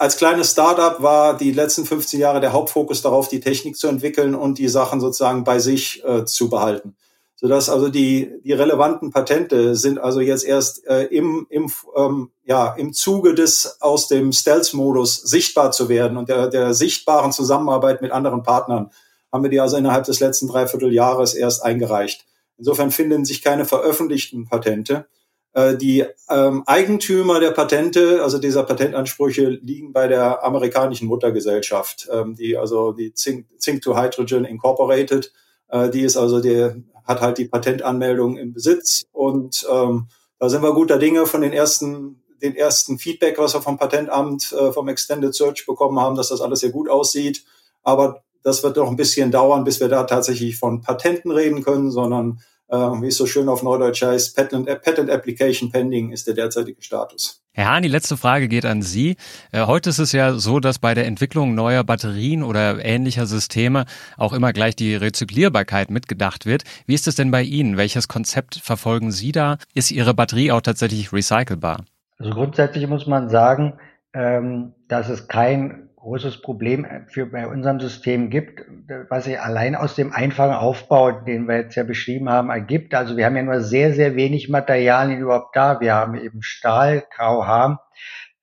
[0.00, 4.34] als kleines Startup war die letzten 15 Jahre der Hauptfokus darauf, die Technik zu entwickeln
[4.34, 6.96] und die Sachen sozusagen bei sich äh, zu behalten.
[7.36, 12.72] Sodass also die, die relevanten Patente sind also jetzt erst äh, im, im, ähm, ja,
[12.78, 18.10] im Zuge des aus dem Stealth-Modus sichtbar zu werden und der, der sichtbaren Zusammenarbeit mit
[18.10, 18.90] anderen Partnern
[19.30, 22.24] haben wir die also innerhalb des letzten Dreivierteljahres erst eingereicht.
[22.56, 25.06] Insofern finden sich keine veröffentlichten Patente.
[25.52, 32.36] Äh, die ähm, Eigentümer der Patente, also dieser Patentansprüche, liegen bei der amerikanischen Muttergesellschaft, ähm,
[32.36, 35.32] die also die Zink, Zink to Hydrogen Incorporated,
[35.68, 36.70] äh, die ist also die
[37.04, 40.06] hat halt die Patentanmeldung im Besitz und ähm,
[40.38, 44.52] da sind wir guter Dinge von den ersten den ersten Feedback, was wir vom Patentamt,
[44.52, 47.44] äh, vom Extended Search bekommen haben, dass das alles sehr gut aussieht.
[47.82, 51.90] Aber das wird noch ein bisschen dauern, bis wir da tatsächlich von Patenten reden können,
[51.90, 52.40] sondern
[52.70, 56.80] äh, wie es so schön auf Neudeutsch heißt, Patent, Patent Application Pending ist der derzeitige
[56.82, 57.42] Status.
[57.52, 59.16] Herr Hahn, die letzte Frage geht an Sie.
[59.50, 63.86] Äh, heute ist es ja so, dass bei der Entwicklung neuer Batterien oder ähnlicher Systeme
[64.16, 66.62] auch immer gleich die Rezyklierbarkeit mitgedacht wird.
[66.86, 67.76] Wie ist es denn bei Ihnen?
[67.76, 69.58] Welches Konzept verfolgen Sie da?
[69.74, 71.84] Ist Ihre Batterie auch tatsächlich recycelbar?
[72.18, 73.74] Also grundsätzlich muss man sagen,
[74.14, 78.62] ähm, dass es kein großes Problem für bei unserem System gibt,
[79.08, 82.94] was sich allein aus dem einfachen Aufbau, den wir jetzt ja beschrieben haben, ergibt.
[82.94, 85.80] Also wir haben ja nur sehr, sehr wenig Materialien überhaupt da.
[85.80, 87.78] Wir haben eben Stahl, KOH,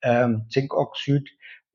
[0.02, 1.28] ähm, Zinkoxid,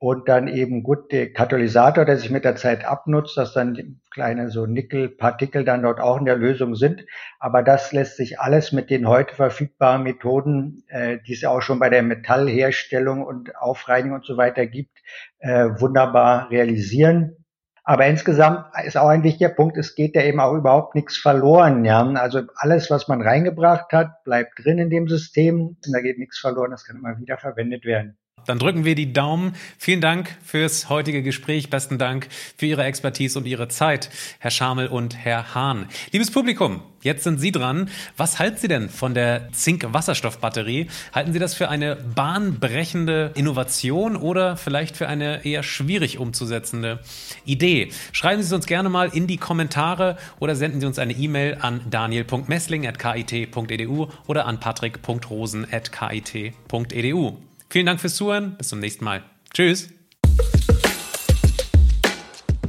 [0.04, 4.49] und dann eben gut der Katalysator, der sich mit der Zeit abnutzt, dass dann kleine
[4.49, 7.06] so Nickelpartikel dann dort auch in der Lösung sind.
[7.39, 11.80] Aber das lässt sich alles mit den heute verfügbaren Methoden, äh, die es auch schon
[11.80, 14.91] bei der Metallherstellung und Aufreinigung und so weiter gibt,
[15.39, 17.38] äh, wunderbar realisieren.
[17.86, 21.86] Aber insgesamt ist auch ein wichtiger Punkt, es geht ja eben auch überhaupt nichts verloren.
[21.86, 22.06] Ja?
[22.16, 26.39] Also alles, was man reingebracht hat, bleibt drin in dem System und da geht nichts
[26.39, 28.18] verloren, das kann immer wieder verwendet werden.
[28.45, 29.55] Dann drücken wir die Daumen.
[29.77, 31.69] Vielen Dank fürs heutige Gespräch.
[31.69, 32.27] Besten Dank
[32.57, 34.09] für Ihre Expertise und Ihre Zeit,
[34.39, 35.88] Herr Schamel und Herr Hahn.
[36.11, 37.89] Liebes Publikum, jetzt sind Sie dran.
[38.17, 40.88] Was halten Sie denn von der Zink-Wasserstoffbatterie?
[41.13, 46.99] Halten Sie das für eine bahnbrechende Innovation oder vielleicht für eine eher schwierig umzusetzende
[47.45, 47.93] Idee?
[48.11, 51.59] Schreiben Sie es uns gerne mal in die Kommentare oder senden Sie uns eine E-Mail
[51.61, 57.38] an daniel.messling.kit.edu oder an patrick.rosen.kit.edu.
[57.74, 58.55] Vielen Dank fürs Zuhören.
[58.55, 59.24] Bis zum nächsten Mal.
[59.51, 59.89] Tschüss.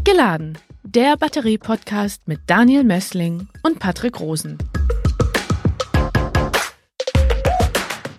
[0.02, 0.56] Geladen.
[0.82, 4.56] Der Batterie-Podcast mit Daniel Messling und Patrick Rosen.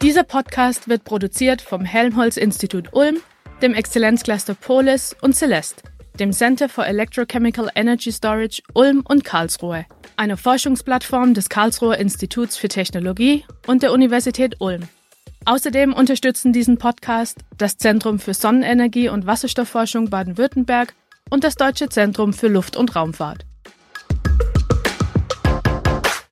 [0.03, 3.17] Dieser Podcast wird produziert vom Helmholtz-Institut Ulm,
[3.63, 5.81] dem Exzellenzcluster Polis und Celeste.
[6.19, 12.67] dem Center for Electrochemical Energy Storage Ulm und Karlsruhe, eine Forschungsplattform des Karlsruher Instituts für
[12.67, 14.87] Technologie und der Universität Ulm.
[15.45, 20.95] Außerdem unterstützen diesen Podcast das Zentrum für Sonnenenergie und Wasserstoffforschung Baden-Württemberg
[21.29, 23.45] und das Deutsche Zentrum für Luft- und Raumfahrt.